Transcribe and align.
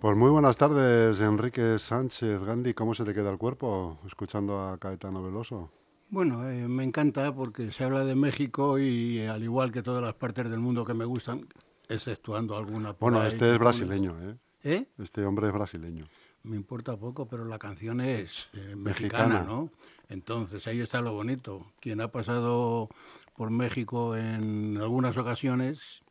Pues 0.00 0.16
muy 0.16 0.30
buenas 0.30 0.56
tardes, 0.56 1.18
Enrique 1.18 1.76
Sánchez. 1.80 2.40
Gandhi, 2.44 2.72
¿cómo 2.72 2.94
se 2.94 3.04
te 3.04 3.12
queda 3.12 3.32
el 3.32 3.36
cuerpo 3.36 3.98
escuchando 4.06 4.60
a 4.60 4.78
Caetano 4.78 5.24
Veloso? 5.24 5.72
Bueno, 6.10 6.48
eh, 6.48 6.68
me 6.68 6.84
encanta 6.84 7.34
porque 7.34 7.72
se 7.72 7.82
habla 7.82 8.04
de 8.04 8.14
México 8.14 8.78
y 8.78 9.18
eh, 9.18 9.28
al 9.28 9.42
igual 9.42 9.72
que 9.72 9.82
todas 9.82 10.00
las 10.00 10.14
partes 10.14 10.48
del 10.48 10.60
mundo 10.60 10.84
que 10.84 10.94
me 10.94 11.04
gustan, 11.04 11.48
exceptuando 11.88 12.56
alguna. 12.56 12.94
Bueno, 13.00 13.24
este 13.24 13.52
es 13.52 13.58
brasileño, 13.58 14.16
¿eh? 14.22 14.36
¿Eh? 14.62 14.86
Este 14.98 15.24
hombre 15.24 15.48
es 15.48 15.52
brasileño. 15.52 16.06
Me 16.44 16.54
importa 16.54 16.96
poco, 16.96 17.26
pero 17.26 17.44
la 17.44 17.58
canción 17.58 18.00
es 18.00 18.50
eh, 18.52 18.76
Mexicana. 18.76 19.26
mexicana, 19.26 19.42
¿no? 19.42 19.70
Entonces 20.08 20.64
ahí 20.68 20.80
está 20.80 21.00
lo 21.02 21.12
bonito. 21.12 21.72
Quien 21.80 22.00
ha 22.00 22.12
pasado 22.12 22.88
por 23.34 23.50
México 23.50 24.16
en 24.16 24.78
algunas 24.80 25.16
ocasiones, 25.16 26.02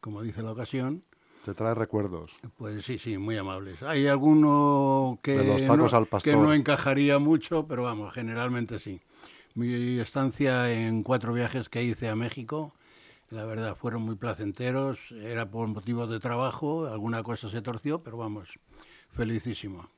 como 0.00 0.22
dice 0.22 0.40
la 0.42 0.52
ocasión, 0.52 1.02
Te 1.44 1.52
trae 1.52 1.74
recuerdos. 1.74 2.32
pues 2.56 2.84
sí, 2.84 2.98
sí, 2.98 3.18
muy 3.18 3.36
amables. 3.36 3.82
Hay 3.82 4.06
alguno 4.06 5.18
que, 5.22 5.36
De 5.36 5.44
los 5.44 5.60
tacos 5.60 5.92
no, 5.92 5.98
al 5.98 6.06
pastor. 6.06 6.32
que 6.32 6.38
no 6.38 6.54
encajaría 6.54 7.18
mucho, 7.18 7.66
pero 7.66 7.82
vamos, 7.82 8.14
generalmente 8.14 8.78
sí. 8.78 9.00
Mi 9.54 9.98
estancia 10.00 10.72
en 10.72 11.02
cuatro 11.02 11.34
viajes 11.34 11.68
que 11.68 11.82
hice 11.84 12.08
a 12.08 12.16
México, 12.16 12.72
la 13.30 13.44
verdad, 13.44 13.76
fueron 13.76 14.02
muy 14.02 14.14
placenteros. 14.14 14.98
Era 15.12 15.50
por 15.50 15.68
motivos 15.68 16.08
de 16.08 16.18
trabajo, 16.18 16.86
alguna 16.86 17.22
cosa 17.22 17.50
se 17.50 17.60
torció, 17.60 18.02
pero 18.02 18.16
vamos, 18.16 18.48
felicísimo. 19.12 19.90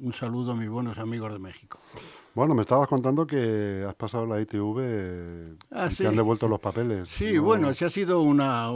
Un 0.00 0.12
saludo 0.12 0.52
a 0.52 0.56
mis 0.56 0.68
buenos 0.68 0.98
amigos 0.98 1.32
de 1.32 1.40
México. 1.40 1.80
Bueno, 2.34 2.54
me 2.56 2.62
estabas 2.62 2.88
contando 2.88 3.26
que 3.26 3.84
has 3.86 3.94
pasado 3.94 4.26
la 4.26 4.40
ITV 4.40 5.56
Ah, 5.70 5.88
y 5.88 5.94
sí. 5.94 6.02
te 6.02 6.08
han 6.08 6.16
devuelto 6.16 6.48
los 6.48 6.58
papeles. 6.58 7.08
Sí, 7.08 7.34
¿no? 7.34 7.42
bueno, 7.44 7.72
sí 7.74 7.84
ha 7.84 7.90
sido 7.90 8.22
una... 8.22 8.68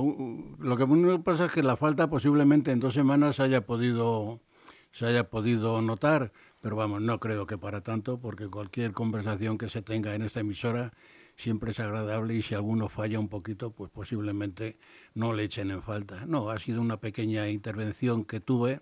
Lo 0.59 0.77
que 0.77 0.87
pasa 1.25 1.47
es 1.47 1.53
que 1.53 1.63
la 1.65 1.77
falta 1.77 2.09
posiblemente 2.09 2.71
en 2.71 2.79
dos 2.79 2.95
semanas 2.95 3.37
se 3.37 3.43
haya 3.43 3.67
podido, 3.67 4.41
se 4.93 5.07
haya 5.07 5.29
podido 5.29 5.83
notar, 5.83 6.33
pero 6.61 6.77
vamos, 6.77 7.03
no 7.03 7.19
creo 7.19 7.47
que 7.47 7.59
para 7.59 7.81
tanto, 7.81 8.21
porque 8.21 8.49
cualquier 8.49 8.93
conversación 8.93 9.59
que 9.59 9.69
se 9.69 9.83
tenga 9.83 10.15
en 10.15 10.23
esta 10.23 10.41
emisora 10.41 10.93
siempre 11.35 11.73
es 11.73 11.81
agradable 11.81 12.35
y 12.35 12.43
si 12.43 12.55
alguno 12.55 12.89
falla 12.89 13.19
un 13.19 13.29
poquito, 13.29 13.73
pues 13.73 13.91
posiblemente 13.91 14.79
no 15.15 15.33
le 15.33 15.45
echen 15.45 15.73
en 15.73 15.83
falta. 15.83 16.27
No, 16.27 16.51
ha 16.51 16.61
sido 16.61 16.81
una 16.81 16.99
pequeña 17.01 17.49
intervención 17.49 18.25
que 18.25 18.39
tuve 18.39 18.81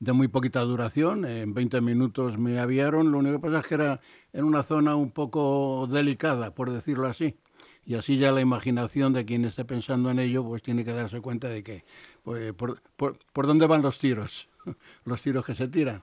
de 0.00 0.12
muy 0.12 0.28
poquita 0.28 0.60
duración, 0.60 1.24
en 1.24 1.54
20 1.54 1.80
minutos 1.80 2.38
me 2.38 2.58
aviaron, 2.58 3.12
lo 3.12 3.18
único 3.18 3.36
que 3.36 3.48
pasa 3.48 3.60
es 3.60 3.66
que 3.66 3.74
era 3.74 4.00
en 4.32 4.44
una 4.44 4.62
zona 4.62 4.96
un 4.96 5.10
poco 5.10 5.88
delicada, 5.90 6.54
por 6.54 6.70
decirlo 6.70 7.08
así. 7.08 7.36
Y 7.84 7.94
así 7.94 8.18
ya 8.18 8.32
la 8.32 8.42
imaginación 8.42 9.14
de 9.14 9.24
quien 9.24 9.46
esté 9.46 9.64
pensando 9.64 10.10
en 10.10 10.18
ello, 10.18 10.44
pues 10.44 10.62
tiene 10.62 10.84
que 10.84 10.92
darse 10.92 11.22
cuenta 11.22 11.48
de 11.48 11.62
que, 11.62 11.84
pues, 12.22 12.52
por, 12.52 12.82
por, 12.96 13.18
por 13.32 13.46
dónde 13.46 13.66
van 13.66 13.80
los 13.80 13.98
tiros, 13.98 14.48
los 15.04 15.22
tiros 15.22 15.46
que 15.46 15.54
se 15.54 15.68
tiran. 15.68 16.02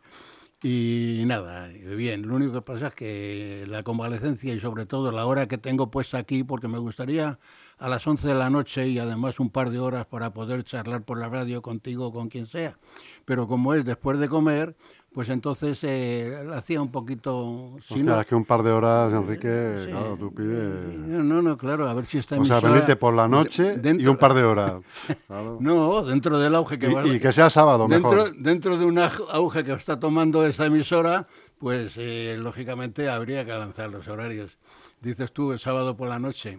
Y 0.68 1.26
nada, 1.28 1.68
bien, 1.96 2.28
lo 2.28 2.38
único 2.38 2.54
que 2.54 2.62
pasa 2.64 2.88
es 2.88 2.96
que 2.96 3.66
la 3.68 3.84
convalecencia 3.84 4.52
y 4.52 4.60
sobre 4.60 4.88
todo 4.88 5.12
la 5.12 5.28
hora 5.28 5.48
que 5.48 5.60
tengo 5.60 5.92
puesta 5.92 6.18
aquí, 6.18 6.44
porque 6.44 6.68
me 6.68 6.80
gustaría 6.80 7.38
a 7.78 7.88
las 7.88 8.08
11 8.08 8.30
de 8.30 8.34
la 8.34 8.50
noche 8.50 8.88
y 8.88 8.98
además 8.98 9.40
un 9.40 9.52
par 9.52 9.70
de 9.70 9.78
horas 9.78 10.08
para 10.08 10.34
poder 10.34 10.64
charlar 10.64 11.04
por 11.04 11.20
la 11.20 11.30
radio 11.30 11.62
contigo 11.62 12.12
con 12.12 12.30
quien 12.30 12.48
sea. 12.48 12.80
Pero 13.26 13.48
como 13.48 13.76
es 13.76 13.86
después 13.86 14.18
de 14.18 14.28
comer, 14.28 14.76
pues 15.16 15.30
entonces 15.30 15.80
eh, 15.86 16.44
la 16.46 16.58
hacía 16.58 16.82
un 16.82 16.92
poquito... 16.92 17.78
si 17.88 18.04
no- 18.04 18.20
es 18.20 18.28
que 18.28 18.36
un 18.36 18.44
par 18.44 18.62
de 18.64 18.72
horas, 18.72 19.14
Enrique, 19.14 19.84
Sí. 19.86 19.90
claro, 19.92 20.18
tú 20.20 20.34
pides... 20.34 20.98
No, 21.08 21.24
no, 21.24 21.42
no, 21.42 21.58
claro, 21.58 21.88
a 21.88 21.94
ver 21.94 22.06
si 22.06 22.18
está 22.18 22.38
O 22.38 22.44
sea, 22.46 22.60
venirte 22.60 22.98
por 22.98 23.14
la 23.14 23.26
noche 23.28 23.80
y 23.98 24.06
un 24.08 24.18
par 24.18 24.34
de 24.34 24.44
horas. 24.44 24.74
Claro. 25.28 25.58
No, 25.62 26.04
dentro 26.04 26.38
del 26.38 26.54
auge 26.54 26.78
que 26.78 26.90
va... 26.94 27.08
Y, 27.08 27.12
y 27.16 27.20
que 27.22 27.32
sea 27.32 27.50
sábado, 27.50 27.88
dentro, 27.88 28.12
mejor. 28.12 28.36
dentro 28.38 28.78
de 28.78 28.86
un 28.86 29.00
auge 29.00 29.64
que 29.64 29.72
está 29.72 29.98
tomando 30.00 30.46
esta 30.46 30.66
emisora, 30.66 31.26
pues 31.60 31.96
eh, 31.98 32.36
lógicamente 32.38 33.10
habría 33.10 33.46
que 33.46 33.52
lanzar 33.54 33.90
los 33.90 34.08
horarios. 34.10 34.58
Dices 35.06 35.32
tú 35.32 35.52
el 35.52 35.60
sábado 35.60 35.96
por 35.96 36.10
la 36.10 36.18
noche. 36.18 36.58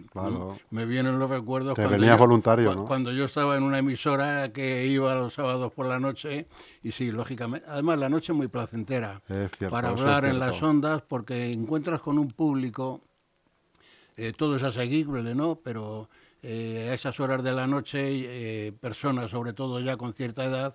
Me 0.69 0.85
vienen 0.85 1.19
los 1.19 1.29
recuerdos. 1.29 1.73
Te 1.73 1.81
cuando 1.81 1.97
venías 1.99 2.15
yo- 2.17 2.23
voluntario, 2.25 2.71
cua- 2.71 2.75
¿no? 2.77 2.85
Cuando 2.85 3.11
yo 3.11 3.25
estaba 3.25 3.57
en 3.57 3.63
una 3.63 3.79
emisora 3.79 4.53
que 4.53 4.85
iba 4.87 5.13
los 5.15 5.33
sábados 5.33 5.73
por 5.73 5.85
la 5.85 5.99
noche, 5.99 6.47
y 6.81 6.93
sí, 6.93 7.11
lógicamente. 7.11 7.67
Además, 7.69 7.99
la 7.99 8.07
noche 8.07 8.31
es 8.31 8.37
muy 8.37 8.47
placentera 8.47 9.21
Es 9.27 9.51
cierto, 9.57 9.69
para 9.71 9.91
es 9.91 9.99
hablar 9.99 10.23
en 10.23 10.39
las 10.39 10.63
ondas, 10.63 11.01
porque 11.01 11.51
encuentras 11.51 11.99
con 11.99 12.17
un 12.17 12.29
público 12.31 13.01
eh, 14.15 14.31
todo 14.31 14.55
es 14.55 14.63
asequible, 14.63 15.35
¿no? 15.35 15.59
Pero 15.61 16.09
eh, 16.41 16.87
a 16.89 16.93
esas 16.93 17.19
horas 17.19 17.43
de 17.43 17.51
la 17.51 17.67
noche, 17.67 17.99
eh, 18.67 18.71
personas, 18.71 19.29
sobre 19.29 19.51
todo 19.51 19.81
ya 19.81 19.97
con 19.97 20.13
cierta 20.13 20.45
edad, 20.45 20.73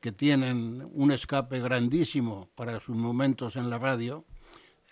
que 0.00 0.10
tienen 0.10 0.84
un 0.92 1.12
escape 1.12 1.60
grandísimo 1.60 2.48
para 2.56 2.80
sus 2.80 2.96
momentos 2.96 3.54
en 3.54 3.70
la 3.70 3.78
radio, 3.78 4.24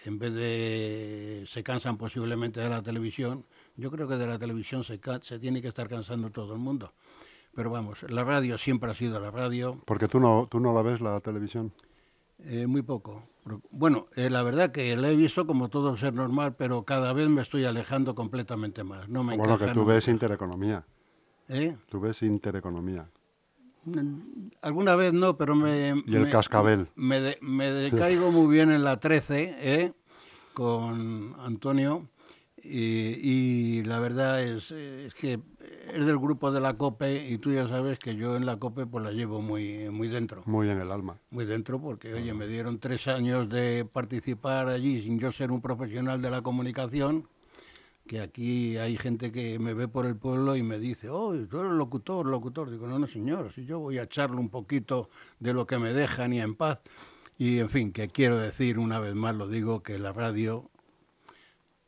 en 0.05 0.19
vez 0.19 0.35
de 0.35 1.45
se 1.47 1.63
cansan 1.63 1.97
posiblemente 1.97 2.61
de 2.61 2.69
la 2.69 2.83
televisión, 2.83 3.45
yo 3.77 3.91
creo 3.91 4.07
que 4.09 4.17
de 4.17 4.27
la 4.27 4.39
televisión 4.39 4.85
se, 4.85 5.01
se 5.23 5.39
tiene 5.39 5.61
que 5.63 5.69
estar 5.69 5.89
cansando 5.89 6.31
todo 6.31 6.53
el 6.55 6.59
mundo. 6.61 6.93
Pero 7.55 7.71
vamos, 7.71 8.03
la 8.11 8.25
radio 8.25 8.57
siempre 8.57 8.91
ha 8.91 8.95
sido 8.95 9.21
la 9.21 9.31
radio, 9.31 9.81
Porque 9.85 10.09
tú 10.09 10.19
no, 10.21 10.49
tú 10.51 10.59
no 10.59 10.73
la 10.73 10.81
ves, 10.83 11.01
la 11.01 11.21
televisión. 11.21 11.73
eh, 12.39 12.67
muy 12.67 12.83
poco. 12.83 13.25
Bueno, 13.71 14.07
eh, 14.15 14.31
la 14.31 14.43
verdad 14.43 14.71
que 14.73 14.97
la 14.97 15.11
he 15.11 15.17
visto 15.17 15.47
como 15.47 15.69
todo 15.69 15.97
ser 15.97 16.15
normal, 16.15 16.55
pero 16.57 16.85
cada 16.85 17.13
vez 17.13 17.29
me 17.29 17.43
estoy 17.43 17.65
alejando 17.65 18.15
completamente 18.15 18.85
más. 18.85 19.09
No 19.09 19.25
me 19.25 19.37
Bueno, 19.37 19.59
que 19.59 19.67
tú 19.69 19.81
nunca. 19.81 19.95
ves 19.95 20.09
intereconomía. 20.09 20.87
¿Eh? 21.49 21.77
Tú 21.89 22.01
ves 22.01 22.23
intereconomía. 22.23 23.11
Alguna 24.63 24.95
vez 24.97 25.13
no, 25.13 25.37
pero 25.37 25.55
me... 25.55 25.95
Y 26.07 26.15
el 26.17 26.23
me- 26.23 26.31
cascabel. 26.31 26.89
Me, 26.95 27.21
de- 27.21 27.39
me 27.41 27.71
decaigo 27.71 28.31
muy 28.31 28.53
bien 28.55 28.71
en 28.71 28.85
la 28.85 29.01
13, 29.01 29.57
¿eh? 29.61 29.93
Con 30.55 31.35
Antonio. 31.41 32.09
Y, 32.65 32.79
y 33.79 33.83
la 33.85 33.99
verdad 33.99 34.41
es, 34.41 34.71
es 34.71 35.15
que 35.15 35.41
es 35.93 36.07
del 36.07 36.17
grupo 36.19 36.53
de 36.53 36.61
la 36.61 36.75
COPE 36.75 37.29
y 37.29 37.39
tú 37.39 37.53
ya 37.53 37.67
sabes 37.67 37.99
que 37.99 38.15
yo 38.15 38.37
en 38.37 38.47
la 38.47 38.57
COPE 38.59 38.87
pues 38.87 39.05
la 39.05 39.11
llevo 39.11 39.43
muy, 39.43 39.91
muy 39.91 40.07
dentro. 40.07 40.43
Muy 40.47 40.71
en 40.71 40.79
el 40.81 40.93
alma. 40.93 41.17
Muy 41.31 41.45
dentro 41.45 41.81
porque, 41.81 42.15
oye, 42.15 42.33
me 42.35 42.47
dieron 42.47 42.79
tres 42.79 43.09
años 43.09 43.49
de 43.49 43.85
participar 43.85 44.69
allí 44.69 45.03
sin 45.03 45.19
yo 45.19 45.33
ser 45.33 45.51
un 45.51 45.61
profesional 45.61 46.23
de 46.23 46.31
la 46.31 46.43
comunicación, 46.43 47.27
que 48.07 48.21
aquí 48.21 48.77
hay 48.77 48.97
gente 48.97 49.33
que 49.33 49.59
me 49.59 49.75
ve 49.75 49.89
por 49.89 50.07
el 50.07 50.17
pueblo 50.17 50.57
y 50.57 50.63
me 50.63 50.79
dice, 50.79 51.09
oh, 51.09 51.33
tú 51.49 51.61
eres 51.61 51.73
locutor, 51.73 52.27
locutor. 52.27 52.71
Digo, 52.71 52.87
no, 52.87 52.99
no, 52.99 53.07
señor, 53.07 53.53
si 53.55 53.65
yo 53.65 53.79
voy 53.79 53.99
a 53.99 54.05
echarle 54.05 54.37
un 54.37 54.49
poquito 54.49 55.09
de 55.39 55.53
lo 55.53 55.67
que 55.67 55.79
me 55.79 55.93
dejan 55.93 56.33
y 56.33 56.41
en 56.41 56.55
paz. 56.55 56.81
Y, 57.39 57.59
en 57.59 57.71
fin, 57.71 57.93
que 57.93 58.09
quiero 58.09 58.39
decir, 58.39 58.79
una 58.79 59.01
vez 59.01 59.15
más 59.15 59.35
lo 59.35 59.49
digo, 59.49 59.83
que 59.83 59.99
la 59.99 60.13
radio 60.13 60.71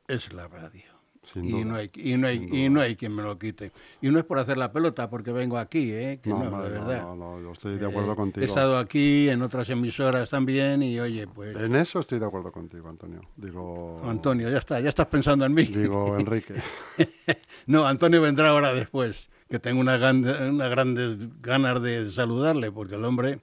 es 0.08 0.32
la 0.32 0.48
radio. 0.48 0.93
Y, 1.36 1.64
no 1.64 1.76
hay, 1.76 1.90
y, 1.94 2.16
no 2.16 2.26
hay, 2.26 2.48
y 2.52 2.68
no 2.68 2.80
hay 2.80 2.96
quien 2.96 3.14
me 3.14 3.22
lo 3.22 3.38
quite. 3.38 3.72
Y 4.02 4.10
no 4.10 4.18
es 4.18 4.24
por 4.24 4.38
hacer 4.38 4.58
la 4.58 4.72
pelota, 4.72 5.08
porque 5.08 5.32
vengo 5.32 5.56
aquí, 5.58 5.90
¿eh? 5.92 6.20
que 6.22 6.30
no, 6.30 6.36
hombre, 6.36 6.70
de 6.70 6.78
no, 6.78 6.86
verdad. 6.86 7.02
no, 7.02 7.16
no, 7.16 7.40
yo 7.40 7.52
estoy 7.52 7.78
de 7.78 7.86
acuerdo 7.86 8.12
Eh, 8.12 8.16
contigo. 8.16 8.42
He 8.44 8.48
estado 8.48 8.78
aquí, 8.78 9.28
en 9.28 9.42
otras 9.42 9.68
emisoras 9.70 10.28
también, 10.30 10.82
y 10.82 11.00
oye, 11.00 11.26
pues... 11.26 11.56
En 11.56 11.74
eso 11.76 12.00
estoy 12.00 12.18
de 12.18 12.26
acuerdo 12.26 12.52
contigo, 12.52 12.88
Antonio. 12.88 13.22
Digo, 13.36 14.00
Antonio, 14.04 14.50
ya 14.50 14.58
está, 14.58 14.80
ya 14.80 14.88
estás 14.88 15.06
pensando 15.06 15.44
en 15.44 15.54
mí. 15.54 15.64
digo 15.64 16.16
Enrique. 16.18 16.54
no, 17.66 17.86
Antonio 17.86 18.20
vendrá 18.20 18.50
ahora 18.50 18.72
después, 18.72 19.28
que 19.48 19.58
tengo 19.58 19.80
unas 19.80 20.00
una 20.00 20.68
grandes 20.68 21.16
ganas 21.40 21.80
de 21.82 22.10
saludarle, 22.10 22.70
porque 22.70 22.96
el 22.96 23.04
hombre 23.04 23.40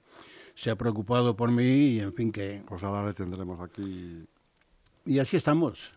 se 0.56 0.70
ha 0.70 0.76
preocupado 0.76 1.36
por 1.36 1.52
mí 1.52 1.64
y, 1.64 2.00
en 2.00 2.14
fin, 2.14 2.32
que... 2.32 2.62
Pues 2.68 2.84
ahora 2.84 3.08
le 3.08 3.14
tendremos 3.14 3.60
aquí. 3.62 4.24
Y 5.06 5.18
así 5.20 5.38
estamos, 5.38 5.92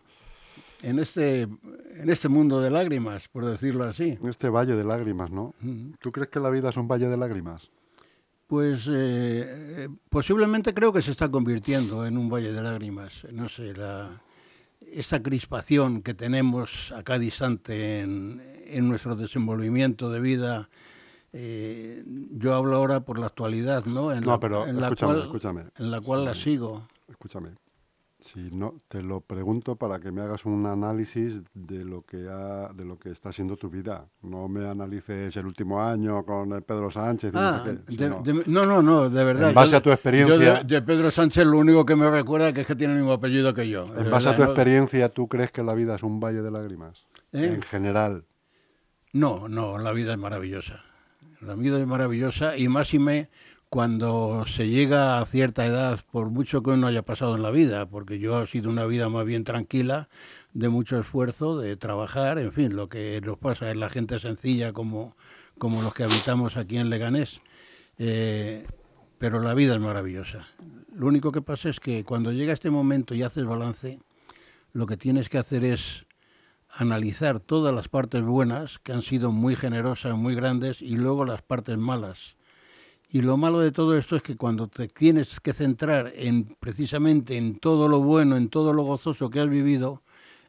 en 0.81 0.99
este, 0.99 1.41
en 1.43 2.09
este 2.09 2.27
mundo 2.29 2.61
de 2.61 2.69
lágrimas, 2.69 3.27
por 3.27 3.45
decirlo 3.45 3.85
así. 3.85 4.17
En 4.21 4.27
este 4.27 4.49
valle 4.49 4.75
de 4.75 4.83
lágrimas, 4.83 5.31
¿no? 5.31 5.53
¿Tú 5.99 6.11
crees 6.11 6.29
que 6.29 6.39
la 6.39 6.49
vida 6.49 6.69
es 6.69 6.77
un 6.77 6.87
valle 6.87 7.07
de 7.07 7.17
lágrimas? 7.17 7.69
Pues 8.47 8.85
eh, 8.87 8.91
eh, 8.93 9.89
posiblemente 10.09 10.73
creo 10.73 10.93
que 10.93 11.01
se 11.01 11.11
está 11.11 11.29
convirtiendo 11.29 12.05
en 12.05 12.17
un 12.17 12.29
valle 12.29 12.51
de 12.53 12.61
lágrimas. 12.61 13.25
No 13.31 13.49
sé, 13.49 13.73
la, 13.73 14.21
esta 14.81 15.21
crispación 15.23 16.03
que 16.03 16.13
tenemos 16.13 16.91
acá 16.91 17.17
distante 17.17 18.01
en, 18.01 18.41
en 18.67 18.87
nuestro 18.87 19.15
desenvolvimiento 19.15 20.11
de 20.11 20.19
vida. 20.19 20.69
eh, 21.33 22.03
yo 22.05 22.53
hablo 22.53 22.75
ahora 22.77 22.99
por 22.99 23.17
la 23.17 23.25
actualidad, 23.25 23.85
¿no? 23.85 24.11
En 24.13 24.21
No, 24.21 24.31
la, 24.33 24.39
pero 24.39 24.67
en 24.67 24.79
la 24.79 24.87
escúchame, 24.89 25.13
cual, 25.13 25.25
escúchame. 25.25 25.63
En 25.77 25.89
la 25.91 26.01
cual 26.01 26.23
la 26.25 26.35
sigo. 26.35 26.87
Escúchame. 27.09 27.49
Si 28.25 28.49
no, 28.51 28.81
te 28.87 29.03
lo 29.03 29.21
pregunto 29.21 29.75
para 29.75 29.99
que 29.99 30.11
me 30.11 30.21
hagas 30.23 30.45
un 30.45 30.65
análisis 30.65 31.41
de 31.53 31.85
lo 31.85 32.01
que 32.01 32.27
ha, 32.27 32.69
de 32.73 32.83
lo 32.83 32.97
que 32.97 33.11
está 33.11 33.31
siendo 33.31 33.55
tu 33.55 33.69
vida. 33.69 34.07
No 34.23 34.47
me 34.47 34.67
analices 34.67 35.35
el 35.37 35.45
último 35.45 35.79
año 35.83 36.25
con 36.25 36.49
Pedro 36.63 36.89
Sánchez. 36.89 37.31
Ah, 37.35 37.61
no, 37.63 37.71
sé 37.71 37.77
qué, 37.85 37.93
de- 37.93 37.97
sino- 38.09 38.21
de- 38.23 38.43
no, 38.47 38.61
no, 38.63 38.81
no, 38.81 39.09
de 39.11 39.23
verdad. 39.23 39.49
En 39.49 39.55
base 39.55 39.71
yo 39.73 39.77
a 39.77 39.81
tu 39.81 39.91
experiencia- 39.91 40.35
yo 40.37 40.39
de, 40.39 40.63
de 40.63 40.81
Pedro 40.81 41.11
Sánchez 41.11 41.45
lo 41.45 41.59
único 41.59 41.85
que 41.85 41.95
me 41.95 42.09
recuerda 42.09 42.47
es 42.49 42.55
que 42.55 42.61
es 42.61 42.67
que 42.67 42.75
tiene 42.75 42.93
el 42.93 42.99
mismo 42.99 43.13
apellido 43.13 43.53
que 43.53 43.69
yo. 43.69 43.85
en 43.95 44.09
base 44.09 44.29
a 44.29 44.35
tu 44.35 44.41
¿no? 44.41 44.47
experiencia, 44.47 45.09
¿tú 45.09 45.27
crees 45.27 45.51
que 45.51 45.61
la 45.61 45.75
vida 45.75 45.93
es 45.93 46.01
un 46.01 46.19
valle 46.19 46.41
de 46.41 46.49
lágrimas? 46.49 47.05
¿Eh? 47.31 47.53
En 47.53 47.61
general. 47.61 48.23
No, 49.13 49.47
no, 49.47 49.77
la 49.77 49.91
vida 49.91 50.13
es 50.13 50.17
maravillosa. 50.17 50.83
La 51.41 51.53
vida 51.53 51.79
es 51.79 51.85
maravillosa 51.85 52.57
y 52.57 52.69
más 52.69 52.91
y 52.95 52.97
me 52.99 53.29
cuando 53.69 54.45
se 54.47 54.69
llega 54.69 55.19
a 55.19 55.25
cierta 55.25 55.65
edad, 55.65 55.99
por 56.11 56.29
mucho 56.29 56.63
que 56.63 56.71
uno 56.71 56.87
haya 56.87 57.03
pasado 57.03 57.35
en 57.35 57.41
la 57.41 57.51
vida, 57.51 57.87
porque 57.87 58.19
yo 58.19 58.37
ha 58.37 58.47
sido 58.47 58.69
una 58.69 58.85
vida 58.85 59.09
más 59.09 59.25
bien 59.25 59.43
tranquila, 59.43 60.09
de 60.53 60.69
mucho 60.69 60.99
esfuerzo, 60.99 61.57
de 61.57 61.75
trabajar, 61.75 62.39
en 62.39 62.53
fin, 62.53 62.75
lo 62.75 62.87
que 62.87 63.19
nos 63.21 63.37
pasa 63.37 63.71
en 63.71 63.79
la 63.79 63.89
gente 63.89 64.19
sencilla 64.19 64.71
como, 64.71 65.15
como 65.57 65.81
los 65.81 65.93
que 65.93 66.03
habitamos 66.03 66.57
aquí 66.57 66.77
en 66.77 66.89
Leganés. 66.89 67.41
Eh, 67.97 68.65
pero 69.17 69.39
la 69.41 69.53
vida 69.53 69.73
es 69.73 69.81
maravillosa. 69.81 70.47
Lo 70.93 71.07
único 71.07 71.31
que 71.31 71.41
pasa 71.41 71.69
es 71.69 71.79
que 71.79 72.03
cuando 72.03 72.31
llega 72.31 72.53
este 72.53 72.69
momento 72.69 73.15
y 73.15 73.23
haces 73.23 73.45
balance, 73.45 73.99
lo 74.71 74.85
que 74.85 74.97
tienes 74.97 75.29
que 75.29 75.37
hacer 75.37 75.63
es 75.63 76.05
analizar 76.69 77.39
todas 77.39 77.73
las 77.73 77.87
partes 77.87 78.23
buenas, 78.23 78.79
que 78.79 78.91
han 78.91 79.01
sido 79.01 79.31
muy 79.31 79.55
generosas, 79.55 80.15
muy 80.15 80.35
grandes, 80.35 80.81
y 80.81 80.95
luego 80.95 81.25
las 81.25 81.41
partes 81.41 81.77
malas. 81.77 82.35
Y 83.09 83.21
lo 83.21 83.37
malo 83.37 83.59
de 83.59 83.71
todo 83.71 83.97
esto 83.97 84.15
es 84.15 84.23
que 84.23 84.35
cuando 84.35 84.67
te 84.67 84.87
tienes 84.87 85.39
que 85.39 85.53
centrar 85.53 86.11
en 86.15 86.55
precisamente 86.59 87.37
en 87.37 87.59
todo 87.59 87.87
lo 87.87 87.99
bueno, 87.99 88.35
en 88.35 88.49
todo 88.49 88.73
lo 88.73 88.83
gozoso 88.83 89.29
que 89.29 89.39
has 89.39 89.49
vivido, 89.49 90.01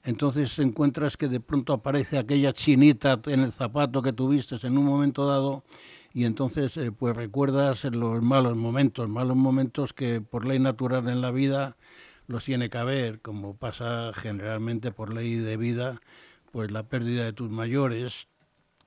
entonces 0.03 0.59
encuentras 0.59 1.17
que 1.17 1.29
de 1.29 1.41
pronto 1.41 1.73
aparece 1.73 2.19
aquella 2.19 2.53
chinita 2.53 3.21
en 3.27 3.41
el 3.41 3.53
zapato 3.53 4.03
que 4.03 4.13
tuviste 4.13 4.57
en 4.67 4.79
un 4.79 4.85
momento 4.85 5.27
dado 5.27 5.65
y 6.17 6.25
entonces 6.25 6.77
eh, 6.79 6.93
pues 6.93 7.15
recuerdas 7.15 7.85
los 7.85 8.23
malos 8.23 8.57
momentos, 8.57 9.07
malos 9.07 9.37
momentos 9.37 9.93
que 9.93 10.23
por 10.23 10.47
ley 10.47 10.59
natural 10.59 11.09
en 11.09 11.21
la 11.21 11.31
vida 11.31 11.77
los 12.27 12.43
tiene 12.43 12.71
que 12.71 12.79
haber, 12.79 13.21
como 13.21 13.55
pasa 13.55 14.13
generalmente 14.15 14.93
por 14.93 15.13
ley 15.13 15.35
de 15.35 15.59
vida, 15.59 16.01
pues 16.53 16.71
la 16.71 16.85
pérdida 16.85 17.25
de 17.25 17.35
tus 17.35 17.51
mayores, 17.51 18.29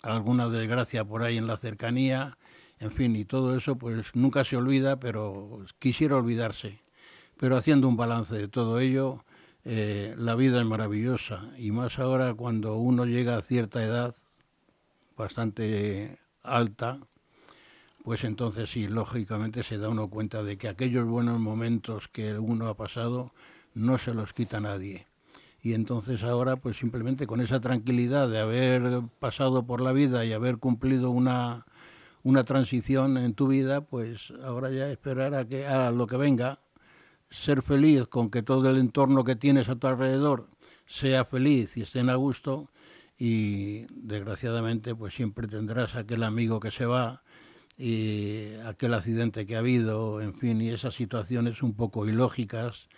alguna 0.02 0.50
desgracia 0.50 1.06
por 1.06 1.22
ahí 1.22 1.38
en 1.38 1.46
la 1.46 1.58
cercanía, 1.58 2.39
en 2.80 2.92
fin, 2.92 3.16
y 3.16 3.26
todo 3.26 3.56
eso 3.58 3.78
pues 3.78 4.16
nunca 4.16 4.44
se 4.44 4.58
olvida, 4.58 5.00
pero 5.00 5.66
quisiera 5.80 6.16
olvidarse. 6.16 6.82
Pero 7.38 7.58
haciendo 7.58 7.88
un 7.88 7.98
balance 7.98 8.36
de 8.36 8.48
todo 8.48 8.80
ello, 8.80 9.24
eh, 9.66 10.16
la 10.18 10.36
vida 10.36 10.60
es 10.60 10.66
maravillosa, 10.66 11.52
y 11.58 11.72
más 11.72 12.00
ahora 12.00 12.34
cuando 12.34 12.78
uno 12.78 13.06
llega 13.06 13.38
a 13.38 13.42
cierta 13.42 13.84
edad, 13.84 14.16
bastante 15.18 16.18
alta, 16.44 17.00
pues 18.04 18.24
entonces 18.24 18.70
sí, 18.72 18.88
lógicamente 18.88 19.64
se 19.64 19.78
da 19.78 19.90
uno 19.90 20.10
cuenta 20.10 20.44
de 20.44 20.58
que 20.58 20.70
aquellos 20.70 21.06
buenos 21.06 21.40
momentos 21.40 22.08
que 22.08 22.38
uno 22.40 22.68
ha 22.68 22.78
pasado 22.78 23.34
no 23.74 23.98
se 23.98 24.14
los 24.14 24.34
quita 24.34 24.62
nadie. 24.62 25.08
Y 25.62 25.74
entonces 25.74 26.24
ahora, 26.24 26.56
pues 26.56 26.78
simplemente 26.78 27.28
con 27.28 27.42
esa 27.42 27.60
tranquilidad 27.60 28.30
de 28.30 28.40
haber 28.40 29.02
pasado 29.20 29.64
por 29.66 29.82
la 29.82 29.92
vida 29.92 30.24
y 30.24 30.32
haber 30.32 30.58
cumplido 30.58 31.12
una, 31.12 31.66
una 32.24 32.44
transición 32.44 33.18
en 33.18 33.34
tu 33.34 33.48
vida, 33.48 33.82
pues 33.82 34.34
ahora 34.44 34.72
ya 34.72 34.92
esperar 34.92 35.34
a, 35.36 35.46
que, 35.48 35.66
a 35.66 35.92
lo 35.92 36.08
que 36.08 36.18
venga, 36.18 36.60
ser 37.30 37.62
feliz 37.62 38.08
con 38.08 38.30
que 38.30 38.42
todo 38.42 38.70
el 38.70 38.78
entorno 38.78 39.24
que 39.24 39.36
tienes 39.36 39.70
a 39.70 39.76
tu 39.76 39.88
alrededor 39.88 40.48
sea 40.86 41.26
feliz 41.26 41.78
y 41.78 41.84
estén 41.84 42.10
a 42.10 42.16
gusto. 42.16 42.70
Y 43.18 43.86
desgraciadamente 43.92 44.96
pues 44.96 45.14
siempre 45.14 45.48
tendrás 45.48 45.96
aquel 45.96 46.24
amigo 46.24 46.60
que 46.60 46.72
se 46.72 46.86
va 46.86 47.22
y 47.78 48.54
aquel 48.66 48.94
accidente 48.94 49.46
que 49.46 49.56
ha 49.56 49.60
habido, 49.60 50.22
en 50.22 50.34
fin, 50.34 50.62
y 50.62 50.70
esas 50.70 50.96
situaciones 50.96 51.64
un 51.64 51.74
poco 51.74 52.08
ilógicas 52.08 52.90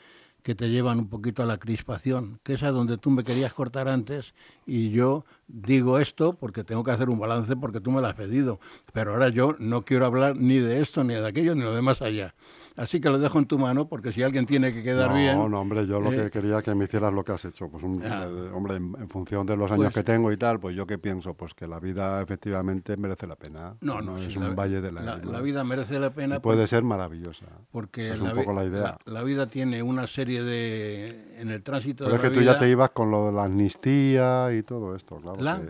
que 0.43 0.55
te 0.55 0.69
llevan 0.69 0.99
un 0.99 1.07
poquito 1.07 1.43
a 1.43 1.45
la 1.45 1.57
crispación, 1.57 2.39
que 2.43 2.53
es 2.53 2.63
a 2.63 2.71
donde 2.71 2.97
tú 2.97 3.09
me 3.09 3.23
querías 3.23 3.53
cortar 3.53 3.87
antes 3.87 4.33
y 4.65 4.89
yo 4.91 5.25
digo 5.47 5.99
esto 5.99 6.33
porque 6.33 6.63
tengo 6.63 6.83
que 6.83 6.91
hacer 6.91 7.09
un 7.09 7.19
balance 7.19 7.55
porque 7.55 7.79
tú 7.79 7.91
me 7.91 8.01
lo 8.01 8.07
has 8.07 8.15
pedido, 8.15 8.59
pero 8.93 9.13
ahora 9.13 9.29
yo 9.29 9.55
no 9.59 9.83
quiero 9.85 10.05
hablar 10.05 10.35
ni 10.37 10.57
de 10.57 10.81
esto, 10.81 11.03
ni 11.03 11.13
de 11.13 11.27
aquello, 11.27 11.55
ni 11.55 11.63
de 11.63 11.81
más 11.81 12.01
allá. 12.01 12.33
Así 12.77 13.01
que 13.01 13.09
lo 13.09 13.19
dejo 13.19 13.39
en 13.39 13.45
tu 13.45 13.59
mano 13.59 13.87
porque 13.87 14.11
si 14.11 14.23
alguien 14.23 14.45
tiene 14.45 14.73
que 14.73 14.83
quedar 14.83 15.13
bien... 15.13 15.37
No, 15.37 15.49
no, 15.49 15.61
hombre, 15.61 15.85
yo 15.85 15.99
lo 15.99 16.09
que 16.09 16.27
eh, 16.27 16.29
quería 16.31 16.61
que 16.61 16.73
me 16.73 16.85
hicieras 16.85 17.13
lo 17.13 17.23
que 17.23 17.33
has 17.33 17.43
hecho. 17.45 17.69
Pues, 17.69 17.83
un, 17.83 18.01
ah. 18.03 18.25
eh, 18.25 18.51
hombre, 18.53 18.75
en, 18.75 19.09
función 19.09 19.45
de 19.45 19.57
los 19.57 19.71
años 19.71 19.85
pues 19.85 19.95
que 19.95 20.03
tengo 20.03 20.31
y 20.31 20.37
tal, 20.37 20.59
pues 20.59 20.75
yo 20.75 20.85
qué 20.87 20.97
pienso, 20.97 21.33
pues 21.33 21.53
que 21.53 21.67
la 21.67 21.79
vida 21.79 22.21
efectivamente 22.21 22.95
merece 22.97 23.27
la 23.27 23.35
pena. 23.35 23.75
No, 23.81 24.01
no, 24.01 24.17
es 24.17 24.35
un 24.35 24.55
valle 24.55 24.81
de 24.81 24.91
la, 24.91 25.01
la, 25.01 25.17
la 25.17 25.41
vida 25.41 25.63
merece 25.63 25.99
la 25.99 26.11
pena. 26.11 26.41
puede 26.41 26.67
ser 26.67 26.83
maravillosa. 26.83 27.45
Porque 27.71 28.11
es 28.11 28.19
un 28.19 28.31
poco 28.31 28.53
la 28.53 28.65
idea. 28.65 28.97
La, 29.05 29.23
vida 29.23 29.47
tiene 29.47 29.83
una 29.83 30.07
serie 30.07 30.43
de. 30.43 31.39
En 31.39 31.49
el 31.49 31.63
tránsito 31.63 32.05
Pero 32.05 32.17
de 32.17 32.23
es 32.23 32.29
que 32.29 32.37
tú 32.37 32.43
ya 32.43 32.59
te 32.59 32.69
ibas 32.69 32.91
con 32.91 33.11
lo 33.11 33.27
de 33.27 33.31
la 33.33 33.45
amnistía 33.45 34.53
y 34.53 34.63
todo 34.63 34.95
esto, 34.95 35.17
claro. 35.17 35.41
¿La? 35.41 35.61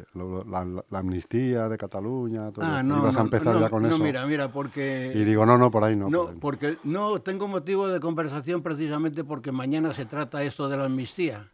la, 0.90 1.00
amnistía 1.00 1.68
de 1.68 1.78
Cataluña, 1.78 2.52
todo 2.52 2.66
ah, 2.66 2.84
No, 2.84 3.00
ibas 3.00 3.16
a 3.16 3.22
empezar 3.22 3.60
ya 3.60 3.70
con 3.70 3.84
no, 3.84 3.90
eso. 3.90 3.98
No, 3.98 4.04
mira, 4.04 4.26
mira, 4.26 4.52
porque. 4.52 5.12
Y 5.16 5.24
digo, 5.24 5.46
no, 5.46 5.58
no, 5.58 5.72
por 5.72 5.84
ahí 5.84 5.96
no. 5.96 6.10
No, 6.10 6.32
porque 6.40 6.78
no 6.92 7.22
tengo 7.22 7.48
motivo 7.48 7.88
de 7.88 8.00
conversación 8.00 8.62
precisamente 8.62 9.24
porque 9.24 9.52
mañana 9.52 9.94
se 9.94 10.06
trata 10.06 10.44
esto 10.44 10.70
de 10.70 10.78
la 10.78 10.86
amnistía. 10.86 11.50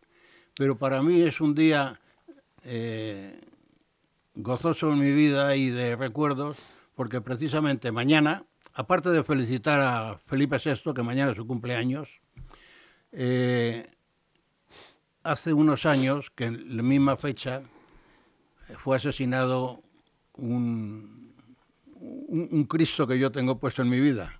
Pero 0.55 0.77
para 0.77 1.03
mí 1.03 1.21
es 1.21 1.39
un 1.39 1.53
día 1.53 1.99
eh, 2.63 3.39
gozoso 4.35 4.91
en 4.91 4.99
mi 4.99 5.11
vida 5.11 5.55
y 5.55 5.69
de 5.69 5.95
recuerdos, 5.95 6.57
porque 6.95 7.21
precisamente 7.21 7.91
mañana, 7.91 8.43
aparte 8.73 9.09
de 9.09 9.23
felicitar 9.23 9.79
a 9.79 10.19
Felipe 10.25 10.57
VI, 10.57 10.93
que 10.93 11.03
mañana 11.03 11.31
es 11.31 11.37
su 11.37 11.45
cumpleaños, 11.45 12.09
eh, 13.11 13.87
hace 15.23 15.53
unos 15.53 15.85
años 15.85 16.31
que 16.31 16.45
en 16.45 16.75
la 16.75 16.83
misma 16.83 17.17
fecha 17.17 17.61
fue 18.77 18.97
asesinado 18.97 19.81
un, 20.33 21.33
un, 21.95 22.49
un 22.51 22.63
Cristo 22.65 23.07
que 23.07 23.19
yo 23.19 23.31
tengo 23.31 23.59
puesto 23.59 23.81
en 23.81 23.89
mi 23.89 23.99
vida, 23.99 24.33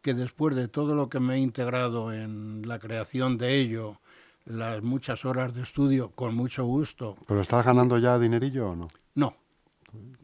que 0.02 0.12
después 0.12 0.54
de 0.54 0.68
todo 0.68 0.94
lo 0.94 1.08
que 1.08 1.20
me 1.20 1.36
he 1.36 1.38
integrado 1.38 2.12
en 2.12 2.68
la 2.68 2.78
creación 2.78 3.38
de 3.38 3.54
ello, 3.54 4.02
las 4.44 4.82
muchas 4.82 5.24
horas 5.24 5.54
de 5.54 5.62
estudio, 5.62 6.10
con 6.10 6.34
mucho 6.34 6.66
gusto. 6.66 7.16
¿Pero 7.26 7.40
estás 7.40 7.64
ganando 7.64 7.96
ya 7.96 8.18
dinerillo 8.18 8.72
o 8.72 8.76
no? 8.76 8.88
No. 9.14 9.34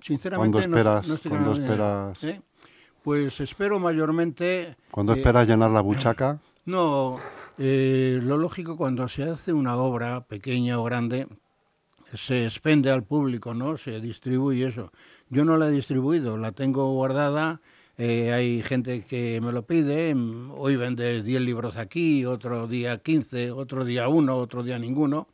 Sinceramente, 0.03 0.59
esperas, 0.59 1.09
no, 1.09 1.15
estoy 1.15 1.31
¿cuándo 1.31 1.53
esperas? 1.55 2.23
¿eh? 2.25 2.43
Pues 3.05 3.39
espero 3.41 3.79
mayormente... 3.79 4.79
¿Cuándo 4.91 5.13
esperas 5.13 5.47
llenar 5.47 5.71
la 5.71 5.83
buchaca? 5.83 6.41
No, 6.67 7.21
eh, 7.59 8.19
lo 8.23 8.39
lógico 8.39 8.79
cuando 8.79 9.07
se 9.07 9.25
hace 9.25 9.53
una 9.53 9.77
obra 9.77 10.23
pequeña 10.25 10.81
o 10.81 10.85
grande, 10.85 11.29
se 12.15 12.47
expende 12.47 12.91
al 12.91 13.05
público, 13.05 13.53
¿no? 13.53 13.77
Se 13.77 14.01
distribuye 14.01 14.69
eso. 14.69 14.91
Yo 15.29 15.45
no 15.45 15.59
la 15.59 15.69
he 15.69 15.71
distribuido, 15.71 16.39
la 16.39 16.53
tengo 16.53 16.91
guardada. 16.95 17.61
Eh, 17.99 18.33
hay 18.33 18.63
gente 18.63 19.05
que 19.05 19.43
me 19.43 19.53
lo 19.53 19.67
pide. 19.67 20.17
Hoy 20.57 20.77
vende 20.77 21.23
10 21.23 21.43
libros 21.43 21.77
aquí, 21.77 22.25
otro 22.25 22.67
día 22.67 22.97
15, 23.03 23.51
otro 23.51 23.85
día 23.85 24.09
uno, 24.09 24.39
otro 24.39 24.63
día 24.63 24.79
ninguno. 24.79 25.29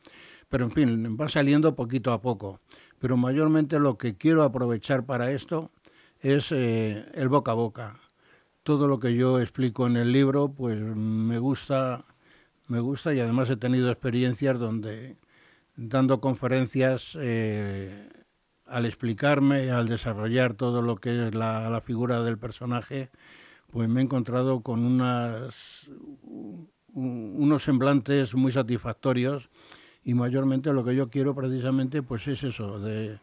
Pero 0.49 0.65
en 0.65 0.73
fin, 0.73 1.17
va 1.17 1.29
saliendo 1.29 1.77
poquito 1.77 2.11
a 2.11 2.21
poco. 2.21 2.59
Pero 2.99 3.17
mayormente 3.17 3.79
lo 3.79 3.97
que 3.97 4.17
quiero 4.17 4.43
aprovechar 4.43 5.05
para 5.07 5.31
esto 5.31 5.71
es 6.21 6.53
eh, 6.53 7.07
el 7.15 7.29
boca 7.29 7.53
a 7.53 7.55
boca. 7.55 8.01
Todo 8.63 8.87
lo 8.89 9.01
que 9.01 9.15
yo 9.15 9.41
explico 9.41 9.87
en 9.87 9.97
el 9.97 10.13
libro, 10.13 10.53
pues 10.53 10.81
me 10.81 11.39
gusta, 11.39 12.05
me 12.69 12.81
gusta 12.81 13.15
y 13.15 13.21
además 13.21 13.49
he 13.51 13.57
tenido 13.57 13.91
experiencias 13.91 14.59
donde 14.59 15.17
dando 15.77 16.21
conferencias 16.21 17.17
eh, 17.19 18.11
al 18.67 18.87
explicarme, 18.87 19.71
al 19.71 19.89
desarrollar 19.89 20.55
todo 20.55 20.83
lo 20.83 20.97
que 20.97 21.29
es 21.29 21.35
la, 21.35 21.81
figura 21.85 22.23
del 22.23 22.39
personaje, 22.39 23.11
pues 23.71 23.89
me 23.89 24.01
he 24.01 24.05
encontrado 24.05 24.61
con 24.61 24.85
unas, 24.85 25.91
unos 26.93 27.65
semblantes 27.65 28.35
muy 28.35 28.53
satisfactorios 28.53 29.49
y 30.05 30.15
mayormente 30.15 30.73
lo 30.73 30.85
que 30.85 30.95
yo 30.95 31.09
quiero 31.09 31.35
precisamente 31.35 32.03
pues 32.03 32.29
es 32.29 32.45
eso, 32.45 32.79
de 32.79 33.19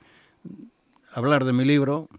hablar 1.13 1.45
de 1.45 1.53
mi 1.53 1.63
libro, 1.63 2.09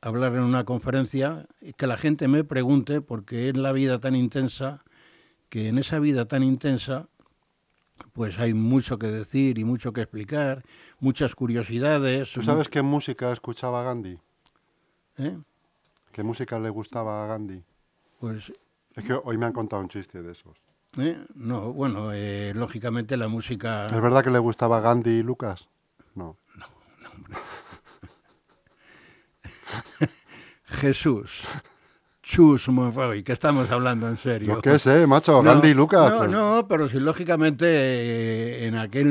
hablar 0.00 0.34
en 0.34 0.42
una 0.42 0.64
conferencia 0.64 1.46
y 1.60 1.72
que 1.72 1.86
la 1.86 1.96
gente 1.96 2.28
me 2.28 2.44
pregunte, 2.44 3.00
porque 3.00 3.48
es 3.48 3.56
la 3.56 3.72
vida 3.72 3.98
tan 3.98 4.14
intensa, 4.14 4.84
que 5.48 5.68
en 5.68 5.78
esa 5.78 5.98
vida 5.98 6.26
tan 6.26 6.42
intensa 6.42 7.08
pues 8.12 8.38
hay 8.38 8.54
mucho 8.54 8.98
que 8.98 9.08
decir 9.08 9.58
y 9.58 9.64
mucho 9.64 9.92
que 9.92 10.02
explicar, 10.02 10.64
muchas 11.00 11.34
curiosidades. 11.34 12.32
¿Tú 12.32 12.42
sabes 12.42 12.68
qué 12.68 12.82
música 12.82 13.32
escuchaba 13.32 13.82
Gandhi? 13.82 14.18
¿Eh? 15.18 15.36
¿Qué 16.12 16.22
música 16.22 16.58
le 16.58 16.70
gustaba 16.70 17.24
a 17.24 17.26
Gandhi? 17.26 17.62
Pues... 18.20 18.52
Es 18.94 19.04
que 19.04 19.14
hoy 19.14 19.38
me 19.38 19.46
han 19.46 19.52
contado 19.52 19.82
un 19.82 19.88
chiste 19.88 20.22
de 20.22 20.32
esos. 20.32 20.58
¿Eh? 20.96 21.16
No, 21.34 21.72
bueno, 21.72 22.12
eh, 22.12 22.52
lógicamente 22.54 23.16
la 23.16 23.28
música... 23.28 23.86
¿Es 23.86 24.00
verdad 24.00 24.24
que 24.24 24.30
le 24.30 24.38
gustaba 24.38 24.80
Gandhi 24.80 25.10
y 25.10 25.22
Lucas? 25.22 25.68
No. 26.14 26.36
No, 26.56 26.66
no, 27.02 27.10
hombre. 27.10 27.36
Jesús. 30.78 31.42
Chus 32.28 32.68
Monroy, 32.68 33.22
que 33.22 33.32
estamos 33.32 33.70
hablando 33.70 34.06
en 34.06 34.18
serio. 34.18 34.56
Yo 34.56 34.60
qué 34.60 34.78
sé, 34.78 35.06
macho, 35.06 35.42
Gandhi 35.42 35.68
y 35.68 35.74
Lucas. 35.74 36.10
No, 36.10 36.26
no, 36.28 36.68
pero 36.68 36.86
si 36.86 37.00
lógicamente 37.00 37.64
eh, 37.66 38.66
en 38.66 38.76
aquel 38.76 39.08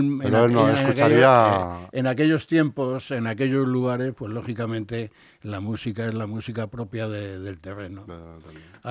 en, 1.91 2.05
aquellos 2.05 2.45
tiempos, 2.45 3.09
en 3.09 3.25
aquellos 3.25 3.67
lugares, 3.67 4.13
pues 4.15 4.31
lógicamente 4.31 5.11
la 5.41 5.61
música 5.61 6.05
es 6.05 6.13
la 6.13 6.27
música 6.27 6.67
propia 6.67 7.07
del 7.07 7.57
terreno. 7.57 8.05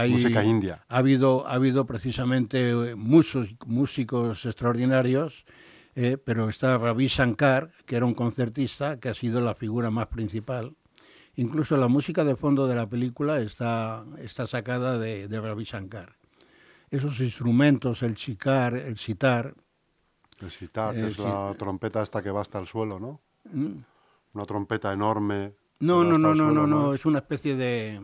música 0.09 0.43
india. 0.43 0.85
Ha 0.89 0.99
habido, 0.99 1.47
ha 1.47 1.53
habido 1.53 1.87
precisamente 1.87 2.71
eh, 2.71 2.97
muchos 2.97 3.55
músicos 3.65 4.45
extraordinarios, 4.45 5.45
eh, 5.95 6.19
pero 6.23 6.49
está 6.49 6.77
Ravi 6.79 7.07
Shankar, 7.07 7.71
que 7.87 7.95
era 7.95 8.05
un 8.05 8.15
concertista, 8.15 8.99
que 8.99 9.09
ha 9.09 9.15
sido 9.15 9.41
la 9.41 9.55
figura 9.55 9.93
más 9.93 10.09
principal 10.09 10.75
Incluso 11.37 11.77
la 11.77 11.89
música 11.89 12.25
de 12.25 12.35
fondo 12.35 12.67
de 12.67 12.75
la 12.75 12.89
película 12.89 13.41
está, 13.41 14.05
está 14.19 14.47
sacada 14.47 14.99
de, 14.99 15.29
de 15.29 15.41
Ravi 15.41 15.65
Shankar. 15.65 16.17
Esos 16.91 17.21
instrumentos, 17.21 18.03
el 18.03 18.15
chicar, 18.15 18.75
el 18.75 18.97
sitar. 18.97 19.55
El 20.41 20.51
sitar, 20.51 20.95
que 20.95 21.09
es 21.09 21.19
la 21.19 21.55
trompeta 21.59 22.01
hasta 22.01 22.23
que 22.23 22.31
va 22.31 22.41
hasta 22.41 22.59
el 22.59 22.67
suelo, 22.67 22.99
¿no? 22.99 23.21
Mm. 23.53 23.79
Una 24.35 24.45
trompeta 24.45 24.93
enorme. 24.93 25.55
No, 25.81 26.05
no, 26.05 26.17
no, 26.17 26.35
no, 26.35 26.51
no, 26.51 26.67
no, 26.67 26.95
es 26.95 27.05
una 27.05 27.19
especie 27.19 27.55
de... 27.55 28.01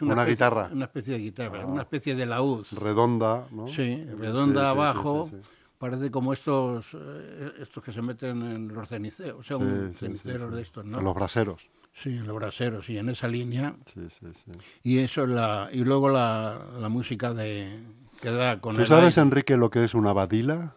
una, 0.00 0.24
guitarra. 0.24 0.68
Una 0.72 0.86
especie 0.86 1.12
de 1.14 1.20
guitarra, 1.20 1.62
ah. 1.62 1.66
una 1.66 1.82
especie 1.82 2.16
de 2.16 2.26
laúd. 2.26 2.66
Redonda, 2.80 3.46
¿no? 3.52 3.68
Sí, 3.68 4.04
redonda 4.18 4.70
abajo. 4.70 5.30
Parece 5.78 6.10
como 6.10 6.32
estos, 6.32 6.94
eh, 6.94 7.52
estos 7.60 7.84
que 7.84 7.92
se 7.92 8.00
meten 8.00 8.42
en 8.42 8.68
los 8.68 8.88
ceniceros, 8.88 9.40
o 9.40 9.42
sea, 9.42 9.58
un 9.58 9.92
ceniceros 9.94 10.54
de 10.54 10.62
estos, 10.62 10.86
¿no? 10.86 10.98
En 10.98 11.04
los 11.04 11.14
braseros. 11.14 11.68
Sí, 12.02 12.10
en 12.10 12.26
los 12.26 12.36
braseros, 12.36 12.90
y 12.90 12.98
en 12.98 13.08
esa 13.08 13.26
línea. 13.26 13.74
Sí, 13.86 14.06
sí, 14.10 14.26
sí. 14.34 14.52
Y 14.82 14.98
eso 14.98 15.26
la 15.26 15.70
y 15.72 15.82
luego 15.82 16.10
la, 16.10 16.60
la 16.78 16.90
música 16.90 17.32
de 17.32 17.80
que 18.20 18.30
da 18.30 18.60
con 18.60 18.76
¿Tú 18.76 18.84
sabes, 18.84 19.16
Enrique, 19.16 19.56
lo 19.56 19.70
que 19.70 19.82
es 19.84 19.94
una 19.94 20.12
badila? 20.12 20.74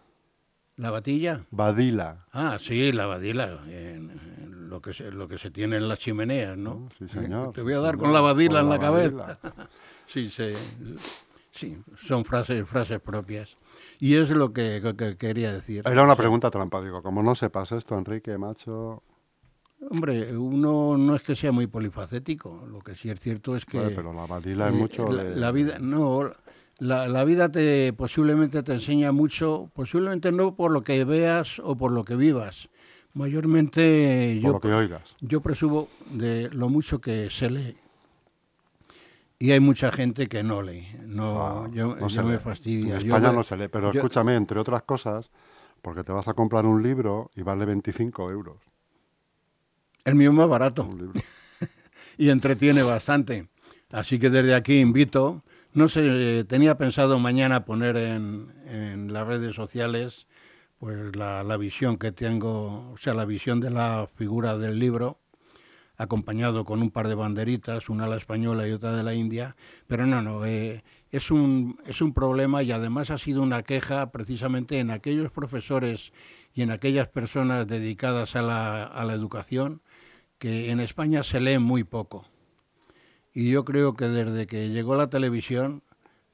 ¿La 0.76 0.90
batilla? 0.90 1.44
Badila. 1.50 2.26
Ah, 2.32 2.58
sí, 2.58 2.90
la 2.92 3.04
badila. 3.04 3.60
lo, 4.48 4.80
que 4.80 4.94
se, 4.94 5.10
lo 5.10 5.28
que 5.28 5.36
se 5.36 5.50
tiene 5.50 5.76
en 5.76 5.88
las 5.88 5.98
chimeneas, 5.98 6.56
¿no? 6.56 6.88
sí, 6.98 7.06
señor. 7.06 7.52
Te 7.52 7.60
voy 7.60 7.74
a 7.74 7.80
dar 7.80 7.98
con 7.98 8.14
la 8.14 8.22
badila 8.22 8.60
en 8.60 8.70
la, 8.70 8.78
cabeza. 8.78 9.38
sí, 10.06 10.30
sí, 10.30 10.52
sí, 11.50 11.76
son 12.06 12.24
frases, 12.24 12.66
frases 12.66 12.98
propias. 12.98 13.58
Y 13.98 14.14
es 14.14 14.30
lo 14.30 14.54
que, 14.54 14.80
que, 14.96 15.18
quería 15.18 15.52
decir. 15.52 15.82
Era 15.86 16.02
una 16.02 16.16
pregunta 16.16 16.50
trampa, 16.50 16.80
digo, 16.80 17.02
como 17.02 17.22
no 17.22 17.34
sepas 17.34 17.72
esto, 17.72 17.98
Enrique, 17.98 18.38
macho... 18.38 19.02
Hombre, 19.88 20.36
uno 20.36 20.98
no 20.98 21.16
es 21.16 21.22
que 21.22 21.34
sea 21.34 21.52
muy 21.52 21.66
polifacético, 21.66 22.66
lo 22.70 22.80
que 22.80 22.94
sí 22.94 23.08
es 23.08 23.18
cierto 23.18 23.56
es 23.56 23.64
que... 23.64 23.80
pero 23.80 24.12
la 24.12 24.26
badila 24.26 24.68
es 24.68 24.74
eh, 24.74 24.76
mucho... 24.76 25.10
La, 25.10 25.50
vida, 25.52 25.78
no, 25.78 26.30
la, 26.78 27.24
vida 27.24 27.50
te 27.50 27.92
posiblemente 27.94 28.62
te 28.62 28.74
enseña 28.74 29.10
mucho, 29.10 29.70
posiblemente 29.74 30.32
no 30.32 30.54
por 30.54 30.70
lo 30.70 30.82
que 30.82 31.02
veas 31.04 31.58
o 31.60 31.76
por 31.76 31.92
lo 31.92 32.04
que 32.04 32.14
vivas, 32.14 32.68
mayormente 33.14 34.38
por 34.42 34.42
yo... 34.42 34.52
lo 34.52 34.60
que 34.60 34.72
oigas. 34.72 35.16
Yo 35.20 35.40
presumo 35.40 35.88
de 36.10 36.50
lo 36.50 36.68
mucho 36.68 37.00
que 37.00 37.30
se 37.30 37.50
lee. 37.50 37.76
Y 39.38 39.52
hay 39.52 39.60
mucha 39.60 39.90
gente 39.90 40.28
que 40.28 40.42
no 40.42 40.60
lee, 40.60 40.86
no, 41.06 41.42
ah, 41.42 41.70
yo, 41.72 41.96
me 41.96 42.38
fastidia. 42.38 42.98
En 42.98 43.06
España 43.06 43.32
no 43.32 43.42
se 43.42 43.56
lee, 43.56 43.68
pero 43.68 43.90
escúchame, 43.90 44.36
entre 44.36 44.60
otras 44.60 44.82
cosas, 44.82 45.30
porque 45.80 46.04
te 46.04 46.12
vas 46.12 46.28
a 46.28 46.34
comprar 46.34 46.66
un 46.66 46.82
libro 46.82 47.30
y 47.34 47.42
vale 47.42 47.64
25 47.64 48.30
euros. 48.30 48.69
El 50.04 50.14
mío 50.14 50.30
es 50.30 50.36
más 50.36 50.48
barato. 50.48 50.88
y 52.18 52.30
entretiene 52.30 52.82
bastante. 52.82 53.48
Así 53.90 54.18
que 54.18 54.30
desde 54.30 54.54
aquí 54.54 54.78
invito, 54.78 55.42
no 55.72 55.88
sé, 55.88 56.44
tenía 56.44 56.76
pensado 56.76 57.18
mañana 57.18 57.64
poner 57.64 57.96
en, 57.96 59.12
las 59.12 59.26
redes 59.26 59.54
sociales 59.54 60.26
pues 60.78 61.14
la, 61.14 61.56
visión 61.56 61.96
que 61.96 62.12
tengo, 62.12 62.90
o 62.92 62.96
sea, 62.96 63.14
la 63.14 63.24
visión 63.24 63.60
de 63.60 63.70
la 63.70 64.08
figura 64.16 64.56
del 64.56 64.78
libro, 64.78 65.18
acompañado 65.96 66.64
con 66.64 66.80
un 66.80 66.90
par 66.90 67.08
de 67.08 67.14
banderitas, 67.14 67.88
una 67.88 68.06
la 68.06 68.16
española 68.16 68.66
y 68.66 68.72
otra 68.72 68.92
de 68.92 69.02
la 69.02 69.14
India, 69.14 69.56
pero 69.86 70.06
no, 70.06 70.22
no, 70.22 70.46
eh, 70.46 70.82
es, 71.10 71.30
un, 71.30 71.78
es 71.86 72.00
un 72.00 72.14
problema 72.14 72.62
y 72.62 72.72
además 72.72 73.10
ha 73.10 73.18
sido 73.18 73.42
una 73.42 73.62
queja 73.62 74.10
precisamente 74.10 74.78
en 74.78 74.90
aquellos 74.90 75.30
profesores 75.30 76.12
y 76.54 76.62
en 76.62 76.70
aquellas 76.70 77.08
personas 77.08 77.66
dedicadas 77.66 78.34
a 78.36 78.42
la, 78.42 78.84
a 78.84 79.04
la 79.04 79.12
educación, 79.12 79.82
que 80.40 80.70
en 80.70 80.80
España 80.80 81.22
se 81.22 81.38
lee 81.38 81.58
muy 81.58 81.84
poco. 81.84 82.24
Y 83.32 83.50
yo 83.50 83.64
creo 83.66 83.94
que 83.94 84.06
desde 84.06 84.46
que 84.46 84.70
llegó 84.70 84.96
la 84.96 85.10
televisión, 85.10 85.82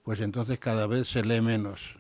pues 0.05 0.21
entonces 0.21 0.61
cada 0.61 0.87
vez 0.87 1.09
se 1.09 1.25
lee 1.25 1.41
menos. 1.41 1.97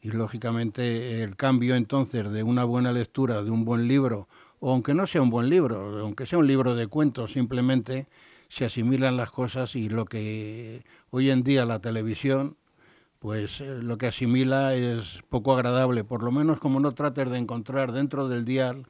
Y 0.00 0.12
lógicamente 0.12 1.22
el 1.24 1.34
cambio 1.34 1.74
entonces 1.74 2.30
de 2.30 2.44
una 2.44 2.62
buena 2.62 2.92
lectura, 2.92 3.42
de 3.42 3.50
un 3.50 3.64
buen 3.64 3.88
libro, 3.88 4.28
o 4.60 4.70
aunque 4.70 4.94
no 4.94 5.08
sea 5.08 5.22
un 5.22 5.30
buen 5.30 5.50
libro, 5.50 5.98
aunque 5.98 6.24
sea 6.24 6.38
un 6.38 6.46
libro 6.46 6.76
de 6.76 6.86
cuentos, 6.86 7.32
simplemente 7.32 8.06
se 8.48 8.64
asimilan 8.64 9.16
las 9.16 9.32
cosas 9.32 9.74
y 9.74 9.88
lo 9.88 10.04
que 10.04 10.84
hoy 11.10 11.30
en 11.30 11.42
día 11.42 11.66
la 11.66 11.80
televisión, 11.80 12.56
pues 13.18 13.60
eh, 13.60 13.82
lo 13.82 13.98
que 13.98 14.06
asimila 14.06 14.76
es 14.76 15.20
poco 15.28 15.52
agradable, 15.52 16.04
por 16.04 16.22
lo 16.22 16.30
menos 16.30 16.60
como 16.60 16.78
no 16.78 16.92
trates 16.92 17.28
de 17.28 17.38
encontrar 17.38 17.90
dentro 17.90 18.28
del 18.28 18.44
dial 18.44 18.86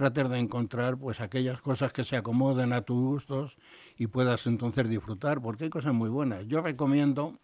tratar 0.00 0.30
de 0.30 0.38
encontrar 0.38 0.96
pues 0.96 1.20
aquellas 1.20 1.60
cosas 1.60 1.92
que 1.92 2.04
se 2.04 2.16
acomoden 2.16 2.72
a 2.72 2.80
tus 2.80 2.96
gustos 2.96 3.58
y 3.98 4.06
puedas 4.06 4.46
entonces 4.46 4.88
disfrutar, 4.88 5.42
porque 5.42 5.64
hay 5.64 5.70
cosas 5.70 5.92
muy 5.92 6.08
buenas. 6.08 6.46
Yo 6.46 6.62
recomiendo 6.62 7.38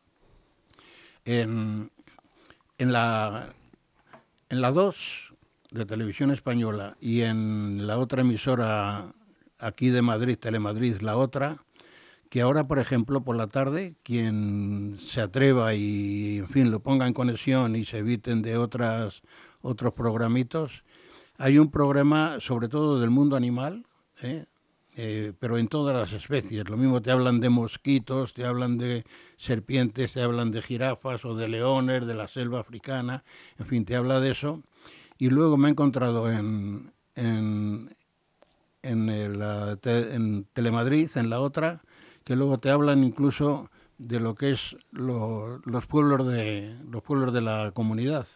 en, 1.27 1.91
en 2.79 2.93
la 2.93 3.49
en 4.49 4.61
la 4.63 4.71
2 4.71 5.35
de 5.73 5.85
Televisión 5.85 6.31
Española 6.31 6.97
y 6.99 7.23
en 7.23 7.87
la 7.87 7.99
otra 7.99 8.23
emisora 8.23 9.13
aquí 9.59 9.91
de 9.91 10.01
Madrid, 10.01 10.39
Telemadrid, 10.39 11.01
la 11.01 11.17
otra, 11.19 11.59
que 12.31 12.41
ahora, 12.41 12.67
por 12.67 12.79
ejemplo, 12.79 13.23
por 13.23 13.37
la 13.37 13.49
tarde, 13.49 13.97
quien 14.03 14.97
se 14.99 15.21
atreva 15.21 15.75
y, 15.75 16.39
en 16.39 16.49
fin, 16.49 16.71
lo 16.71 16.81
ponga 16.81 17.07
en 17.07 17.13
conexión 17.13 17.77
y 17.77 17.85
se 17.85 17.99
eviten 17.99 18.41
de 18.41 18.57
otras 18.57 19.23
otros 19.61 19.93
programitos, 19.93 20.85
hay 21.39 21.59
un 21.59 21.71
programa, 21.71 22.39
sobre 22.41 22.69
todo 22.69 23.01
del 23.01 23.11
mundo 23.11 23.37
animal, 23.37 23.87
¿eh? 24.23 24.47
Eh, 24.99 25.35
pero 25.39 25.59
en 25.59 25.69
todas 25.69 25.95
las 25.95 26.13
especies. 26.15 26.71
Lo 26.71 26.79
mismo 26.79 27.03
te 27.03 27.11
hablan 27.11 27.39
de 27.39 27.51
mosquitos, 27.51 28.33
te 28.33 28.47
hablan 28.47 28.79
de 28.79 29.05
serpientes, 29.37 30.15
te 30.15 30.23
hablan 30.23 30.51
de 30.53 30.63
jirafas 30.63 31.27
o 31.27 31.35
de 31.35 31.49
leones, 31.49 32.07
de 32.07 32.15
la 32.15 32.29
selva 32.29 32.61
africana, 32.61 33.23
en 33.59 33.67
fin, 33.67 33.85
te 33.85 33.95
habla 33.95 34.21
de 34.21 34.31
eso. 34.31 34.63
Y 35.19 35.29
luego 35.29 35.59
me 35.59 35.69
he 35.69 35.73
encontrado 35.73 36.31
en, 36.33 36.95
en, 37.15 37.95
en, 38.83 39.11
el, 39.11 39.43
en 39.85 40.47
Telemadrid, 40.55 41.11
en 41.17 41.29
la 41.29 41.41
otra, 41.41 41.83
que 42.25 42.35
luego 42.35 42.59
te 42.59 42.71
hablan 42.71 43.05
incluso 43.05 43.71
de 43.99 44.19
lo 44.19 44.35
que 44.35 44.53
es 44.53 44.79
los 44.93 45.87
pueblos 45.87 46.27
de 46.27 46.75
los 46.91 47.03
pueblos 47.03 47.33
de 47.35 47.41
la 47.41 47.71
comunidad 47.75 48.27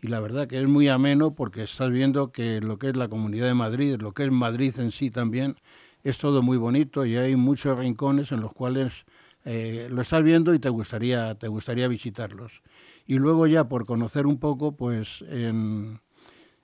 y 0.00 0.08
la 0.08 0.20
verdad 0.20 0.46
que 0.46 0.60
es 0.60 0.68
muy 0.68 0.88
ameno 0.88 1.34
porque 1.34 1.62
estás 1.62 1.90
viendo 1.90 2.30
que 2.30 2.60
lo 2.60 2.78
que 2.78 2.90
es 2.90 2.96
la 2.96 3.08
comunidad 3.08 3.46
de 3.46 3.54
Madrid 3.54 3.96
lo 3.98 4.12
que 4.12 4.24
es 4.24 4.30
Madrid 4.30 4.74
en 4.78 4.92
sí 4.92 5.10
también 5.10 5.56
es 6.04 6.18
todo 6.18 6.42
muy 6.42 6.56
bonito 6.56 7.04
y 7.04 7.16
hay 7.16 7.36
muchos 7.36 7.78
rincones 7.78 8.32
en 8.32 8.40
los 8.40 8.52
cuales 8.52 9.04
eh, 9.44 9.88
lo 9.90 10.02
estás 10.02 10.22
viendo 10.22 10.54
y 10.54 10.58
te 10.58 10.68
gustaría 10.68 11.34
te 11.34 11.48
gustaría 11.48 11.88
visitarlos. 11.88 12.62
Y 13.06 13.16
luego 13.16 13.46
ya 13.46 13.68
por 13.68 13.86
conocer 13.86 14.26
un 14.26 14.38
poco 14.38 14.76
pues 14.76 15.24
en, 15.28 16.00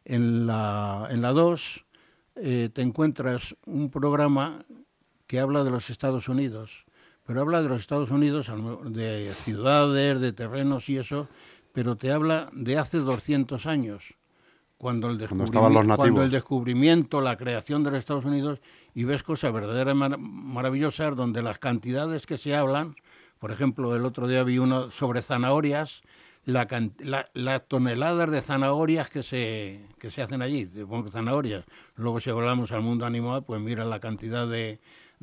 en 0.04 0.46
la 0.46 1.08
en 1.10 1.22
la 1.22 1.32
2 1.32 1.84
eh, 2.36 2.70
te 2.72 2.82
encuentras 2.82 3.56
un 3.66 3.90
programa 3.90 4.64
que 5.26 5.40
habla 5.40 5.64
de 5.64 5.70
los 5.70 5.90
Estados 5.90 6.28
Unidos 6.28 6.84
pero 7.26 7.40
habla 7.40 7.62
de 7.62 7.68
los 7.68 7.80
Estados 7.80 8.10
Unidos, 8.10 8.50
de 8.90 9.32
ciudades, 9.34 10.20
de 10.20 10.32
terrenos 10.32 10.88
y 10.88 10.98
eso, 10.98 11.26
pero 11.74 11.96
te 11.96 12.12
habla 12.12 12.48
de 12.52 12.78
hace 12.78 12.98
200 12.98 13.66
años, 13.66 14.14
cuando 14.78 15.10
el, 15.10 15.18
descubrimiento, 15.18 15.96
cuando 15.96 16.22
el 16.22 16.30
descubrimiento, 16.30 17.20
la 17.20 17.36
creación 17.36 17.82
de 17.82 17.90
los 17.90 17.98
Estados 17.98 18.24
Unidos, 18.24 18.60
y 18.94 19.02
ves 19.02 19.24
cosas 19.24 19.52
verdaderamente 19.52 20.16
maravillosas 20.16 21.16
donde 21.16 21.42
las 21.42 21.58
cantidades 21.58 22.26
que 22.26 22.38
se 22.38 22.54
hablan, 22.54 22.94
por 23.40 23.50
ejemplo, 23.50 23.96
el 23.96 24.04
otro 24.04 24.28
día 24.28 24.44
vi 24.44 24.58
uno 24.58 24.92
sobre 24.92 25.20
zanahorias, 25.20 26.02
la, 26.44 26.68
la, 27.32 27.58
toneladas 27.60 28.30
de 28.30 28.40
zanahorias 28.40 29.10
que 29.10 29.24
se, 29.24 29.80
que 29.98 30.12
se 30.12 30.22
hacen 30.22 30.42
allí, 30.42 30.70
zanahorias. 31.10 31.64
Luego 31.96 32.20
si 32.20 32.30
hablamos 32.30 32.70
al 32.70 32.82
mundo 32.82 33.04
animal, 33.04 33.42
pues 33.44 33.60
mira 33.60 33.84
la 33.84 33.98
cantidad 33.98 34.46
de, 34.46 34.78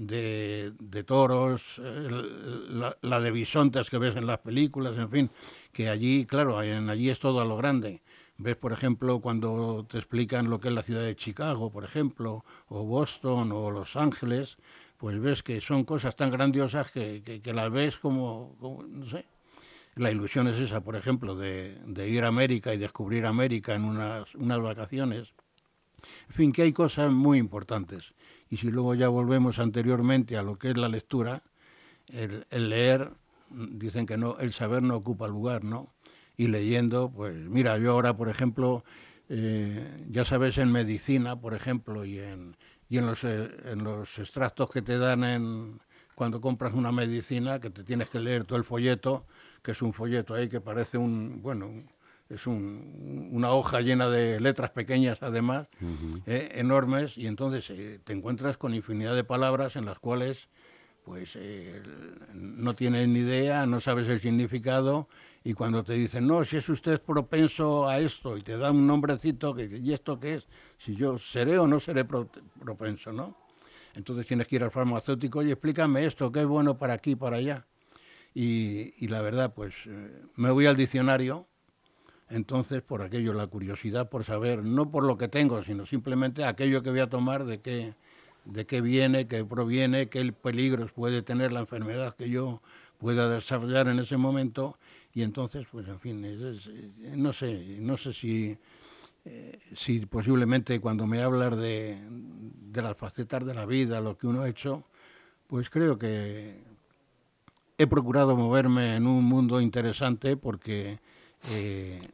de, 0.08 1.04
toros, 1.06 1.80
la, 1.80 2.98
la, 3.02 3.20
de 3.20 3.32
bisontes 3.32 3.90
que 3.90 3.98
ves 3.98 4.16
en 4.16 4.26
las 4.26 4.40
películas, 4.40 4.98
en 4.98 5.10
fin, 5.10 5.32
que 5.72 5.90
allí, 5.90 6.26
claro, 6.26 6.62
en, 6.64 6.90
allí 6.90 7.10
es 7.10 7.20
todo 7.20 7.40
a 7.40 7.46
lo 7.46 7.58
grande. 7.58 8.02
Ves, 8.38 8.56
por 8.56 8.74
ejemplo, 8.74 9.20
cuando 9.20 9.86
te 9.88 10.00
explican 10.00 10.50
lo 10.50 10.60
que 10.60 10.70
es 10.70 10.74
la 10.74 10.82
ciudad 10.82 11.04
de 11.04 11.16
Chicago, 11.16 11.72
por 11.72 11.84
ejemplo, 11.84 12.44
o 12.68 12.84
Boston, 12.84 13.52
o 13.52 13.70
Los 13.70 13.96
Ángeles, 13.96 14.58
pues 14.98 15.20
ves 15.20 15.44
que 15.44 15.62
son 15.62 15.84
cosas 15.84 16.16
tan 16.16 16.32
grandiosas 16.32 16.92
que, 16.92 17.22
que, 17.44 17.54
las 17.54 17.72
ves 17.72 17.98
como, 17.98 18.56
no 18.88 19.06
sé, 19.06 19.26
la 19.96 20.10
ilusión 20.10 20.48
es 20.48 20.58
esa, 20.58 20.82
por 20.82 20.96
ejemplo, 20.96 21.36
de, 21.36 21.78
de, 21.86 22.10
ir 22.10 22.24
a 22.24 22.28
América 22.30 22.74
y 22.74 22.78
descubrir 22.78 23.26
América 23.26 23.76
en 23.76 23.86
unas, 23.86 24.34
unas 24.34 24.62
vacaciones. 24.62 25.34
En 26.30 26.34
fin, 26.34 26.52
que 26.52 26.64
hay 26.64 26.74
cosas 26.74 27.12
muy 27.12 27.38
importantes. 27.38 28.14
Y 28.52 28.58
si 28.58 28.70
luego 28.70 28.94
ya 28.94 29.08
volvemos 29.08 29.60
anteriormente 29.60 30.38
a 30.38 30.44
lo 30.44 30.60
que 30.60 30.72
es 30.72 30.78
la 30.78 30.90
lectura, 30.90 31.42
el, 32.10 32.46
leer, 32.52 33.12
dicen 33.50 34.06
que 34.06 34.18
no, 34.18 34.38
el 34.40 34.52
saber 34.52 34.84
no 34.84 34.98
ocupa 34.98 35.28
lugar, 35.30 35.64
¿no? 35.64 35.94
Y 36.36 36.48
leyendo, 36.48 37.10
pues 37.10 37.34
mira, 37.34 37.78
yo 37.78 37.94
ahora, 37.94 38.16
por 38.16 38.28
ejemplo, 38.28 38.84
eh, 39.30 40.06
ya 40.10 40.26
sabes, 40.26 40.58
en 40.58 40.70
medicina, 40.70 41.40
por 41.40 41.54
ejemplo, 41.54 42.04
y 42.04 42.20
en, 42.20 42.58
y 42.90 42.98
en, 42.98 43.06
los, 43.06 43.24
eh, 43.24 43.50
en 43.66 43.86
los 43.86 44.20
extractos 44.20 44.70
que 44.70 44.82
te 44.82 44.98
dan 44.98 45.24
en, 45.24 45.80
cuando 46.14 46.42
compras 46.42 46.74
una 46.74 46.92
medicina, 46.92 47.62
que 47.62 47.70
te 47.70 47.86
tienes 47.86 48.10
que 48.10 48.20
leer 48.20 48.44
todo 48.44 48.58
el 48.58 48.66
folleto, 48.66 49.26
que 49.64 49.72
es 49.72 49.82
un 49.82 49.94
folleto 49.94 50.34
ahí 50.34 50.50
que 50.50 50.60
parece 50.60 50.98
un, 50.98 51.42
bueno, 51.42 51.72
es 52.34 52.48
una 52.48 53.52
hoja 53.52 53.82
llena 53.82 54.10
de 54.10 54.40
letras 54.40 54.72
pequeñas 54.72 55.22
además, 55.22 55.68
eh, 56.26 56.52
enormes, 56.56 57.18
y 57.18 57.28
entonces 57.28 57.70
eh, 57.70 58.00
te 58.04 58.14
encuentras 58.14 58.58
con 58.58 58.74
infinidad 58.74 59.16
de 59.16 59.24
palabras 59.24 59.76
en 59.76 59.86
las 59.86 60.00
cuales 60.00 60.48
pues 61.04 61.36
eh, 61.36 61.82
no 62.34 62.74
tienes 62.74 63.08
ni 63.08 63.20
idea, 63.20 63.66
no 63.66 63.80
sabes 63.80 64.08
el 64.08 64.20
significado, 64.20 65.10
y 65.44 65.54
cuando 65.54 65.84
te 65.84 65.94
dicen, 65.94 66.28
no, 66.28 66.46
si 66.46 66.58
es 66.58 66.70
usted 66.70 67.02
propenso 67.02 67.90
a 67.90 68.00
esto, 68.00 68.38
y 68.38 68.44
te 68.44 68.58
dan 68.58 68.76
un 68.76 68.88
nombrecito 68.88 69.54
que 69.56 69.66
¿y 69.66 69.94
esto 69.94 70.20
qué 70.20 70.36
es? 70.36 70.48
Si 70.78 70.96
yo 70.96 71.18
seré 71.18 71.58
o 71.58 71.68
no 71.68 71.80
seré 71.80 72.06
propenso, 72.06 73.12
¿no? 73.12 73.36
Entonces 73.96 74.26
tienes 74.26 74.48
que 74.48 74.56
ir 74.56 74.64
al 74.64 74.72
farmacéutico 74.72 75.42
y 75.44 75.52
explícame 75.52 76.06
esto, 76.06 76.32
qué 76.32 76.42
es 76.42 76.46
bueno 76.46 76.78
para 76.78 76.94
aquí, 76.94 77.16
para 77.16 77.38
allá. 77.38 77.66
Y, 78.34 78.94
y 79.04 79.10
la 79.10 79.22
verdad, 79.22 79.54
pues 79.54 79.74
me 80.36 80.52
voy 80.52 80.68
al 80.68 80.78
diccionario, 80.78 81.48
entonces, 82.32 82.82
por 82.82 83.02
aquello, 83.02 83.34
la 83.34 83.48
curiosidad 83.48 84.10
por 84.10 84.24
saber, 84.24 84.64
no 84.64 84.90
por 84.90 85.04
lo 85.04 85.18
que 85.18 85.28
tengo, 85.28 85.64
sino 85.64 85.86
simplemente 85.86 86.46
aquello 86.46 86.82
que 86.82 86.90
voy 86.90 87.02
a 87.02 87.10
tomar, 87.10 87.44
de 87.44 87.60
qué, 87.60 87.94
de 88.46 88.66
qué 88.66 88.80
viene, 88.80 89.28
qué 89.28 89.44
proviene, 89.44 90.08
qué 90.08 90.32
peligros 90.32 90.94
puede 90.94 91.24
tener 91.24 91.52
la 91.52 91.60
enfermedad 91.60 92.16
que 92.16 92.30
yo 92.30 92.62
pueda 92.98 93.28
desarrollar 93.28 93.90
en 93.90 94.00
ese 94.00 94.16
momento. 94.16 94.78
Y 95.14 95.24
entonces, 95.24 95.68
pues 95.70 95.88
en 95.90 96.00
fin, 96.00 96.26
no 97.18 97.34
sé, 97.34 97.78
no 97.82 97.98
sé 97.98 98.14
si, 98.14 98.58
eh, 99.26 99.60
si 99.76 100.00
posiblemente 100.06 100.80
cuando 100.80 101.06
me 101.06 101.22
hablas 101.22 101.58
de, 101.58 102.00
de 102.10 102.82
las 102.82 102.96
facetas 102.96 103.46
de 103.46 103.54
la 103.54 103.66
vida, 103.66 104.00
lo 104.00 104.18
que 104.18 104.28
uno 104.28 104.44
ha 104.44 104.50
hecho, 104.50 104.86
pues 105.48 105.70
creo 105.70 106.00
que 106.00 106.64
he 107.78 107.88
procurado 107.88 108.38
moverme 108.38 108.96
en 108.96 109.06
un 109.06 109.26
mundo 109.26 109.60
interesante 109.60 110.38
porque 110.38 111.00
eh, 111.50 112.08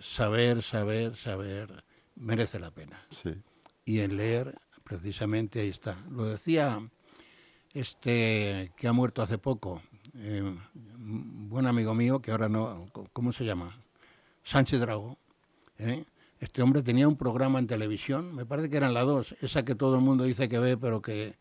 saber, 0.00 0.62
saber, 0.62 1.16
saber, 1.16 1.84
merece 2.16 2.58
la 2.58 2.70
pena. 2.70 3.00
Y 3.84 4.00
en 4.00 4.16
leer, 4.16 4.58
precisamente 4.84 5.60
ahí 5.60 5.68
está. 5.68 6.04
Lo 6.10 6.24
decía 6.24 6.80
este 7.74 8.72
que 8.76 8.88
ha 8.88 8.92
muerto 8.92 9.22
hace 9.22 9.38
poco, 9.38 9.82
eh, 10.14 10.56
buen 10.94 11.66
amigo 11.66 11.94
mío, 11.94 12.20
que 12.20 12.30
ahora 12.30 12.48
no, 12.48 12.90
¿cómo 13.12 13.32
se 13.32 13.44
llama? 13.44 13.78
Sánchez 14.42 14.80
Drago. 14.80 15.18
¿eh? 15.78 16.04
Este 16.40 16.62
hombre 16.62 16.82
tenía 16.82 17.08
un 17.08 17.16
programa 17.16 17.58
en 17.58 17.66
televisión, 17.66 18.34
me 18.34 18.46
parece 18.46 18.70
que 18.70 18.76
eran 18.76 18.94
las 18.94 19.06
dos, 19.06 19.34
esa 19.40 19.64
que 19.64 19.74
todo 19.74 19.96
el 19.96 20.02
mundo 20.02 20.24
dice 20.24 20.48
que 20.48 20.58
ve, 20.58 20.76
pero 20.76 21.02
que, 21.02 21.36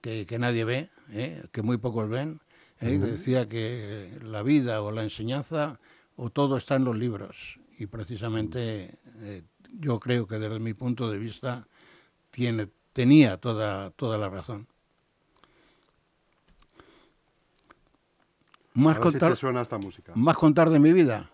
que, 0.00 0.38
nadie 0.38 0.64
ve, 0.64 0.90
¿eh? 1.10 1.44
que 1.52 1.62
muy 1.62 1.78
pocos 1.78 2.08
ven. 2.08 2.40
Decía 2.80 3.48
que 3.48 4.18
la 4.22 4.42
vida 4.42 4.82
o 4.82 4.90
la 4.90 5.04
enseñanza 5.04 5.78
o 6.16 6.30
todo 6.30 6.56
está 6.56 6.74
en 6.74 6.84
los 6.84 6.96
libros 6.96 7.60
y 7.78 7.86
precisamente 7.86 8.98
eh, 9.20 9.42
yo 9.80 9.98
creo 9.98 10.26
que 10.26 10.38
desde 10.38 10.58
mi 10.58 10.74
punto 10.74 11.10
de 11.10 11.18
vista 11.18 11.66
tiene, 12.30 12.68
tenía 12.92 13.38
toda, 13.38 13.90
toda 13.90 14.18
la 14.18 14.28
razón. 14.28 14.66
Más 18.74 18.98
contar, 18.98 19.36
suena 19.36 19.60
esta 19.60 19.78
música. 19.78 20.12
más 20.14 20.36
contar 20.36 20.70
de 20.70 20.78
mi 20.78 20.92
vida. 20.92 21.30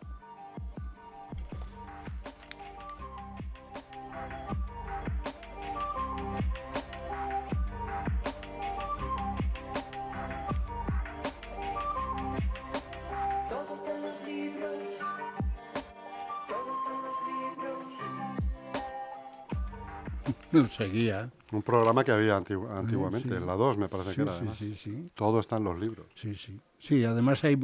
Seguía. 20.66 21.30
Un 21.52 21.62
programa 21.62 22.04
que 22.04 22.12
había 22.12 22.36
antiguamente, 22.36 23.36
en 23.36 23.46
la 23.46 23.54
2 23.54 23.78
me 23.78 23.88
parece 23.88 24.14
que 24.14 24.22
era. 24.22 24.38
Sí, 24.58 24.74
sí, 24.76 25.10
Todo 25.14 25.40
está 25.40 25.56
en 25.56 25.64
los 25.64 25.80
libros. 25.80 26.06
Sí, 26.14 26.34
sí. 26.34 26.58
Sí, 26.78 27.04
además 27.04 27.42
hay, 27.44 27.58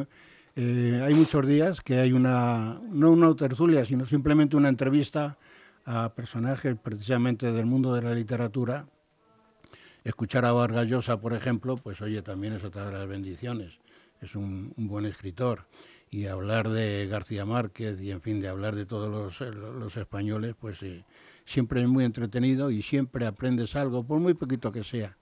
eh, 0.56 1.02
hay 1.04 1.14
muchos 1.14 1.46
días 1.46 1.80
que 1.80 1.98
hay 1.98 2.12
una, 2.12 2.80
no 2.90 3.10
una 3.10 3.34
tertulia, 3.36 3.84
sino 3.84 4.06
simplemente 4.06 4.56
una 4.56 4.68
entrevista 4.68 5.36
a 5.84 6.14
personajes 6.14 6.76
precisamente 6.82 7.52
del 7.52 7.66
mundo 7.66 7.94
de 7.94 8.02
la 8.02 8.14
literatura. 8.14 8.86
Escuchar 10.02 10.44
a 10.44 10.52
Vargas 10.52 10.86
Llosa, 10.86 11.20
por 11.20 11.34
ejemplo, 11.34 11.76
pues 11.76 12.00
oye, 12.00 12.22
también 12.22 12.54
es 12.54 12.64
otra 12.64 12.86
de 12.86 12.92
las 12.92 13.08
bendiciones. 13.08 13.78
Es 14.20 14.34
un, 14.34 14.72
buen 14.76 15.04
escritor. 15.04 15.66
Y 16.10 16.26
hablar 16.26 16.68
de 16.68 17.06
García 17.08 17.44
Márquez 17.44 18.00
y, 18.00 18.10
en 18.10 18.20
fin, 18.20 18.40
de 18.40 18.48
hablar 18.48 18.76
de 18.76 18.86
todos 18.86 19.10
los, 19.10 19.40
los 19.54 19.96
españoles, 19.96 20.54
pues 20.58 20.78
sí 20.78 21.04
siempre 21.44 21.82
es 21.82 21.88
muy 21.88 22.04
entretenido 22.04 22.70
y 22.70 22.82
siempre 22.82 23.26
aprendes 23.26 23.76
algo, 23.76 24.04
por 24.04 24.20
muy 24.20 24.34
poquito 24.34 24.72
que 24.72 24.84
sea. 24.84 25.16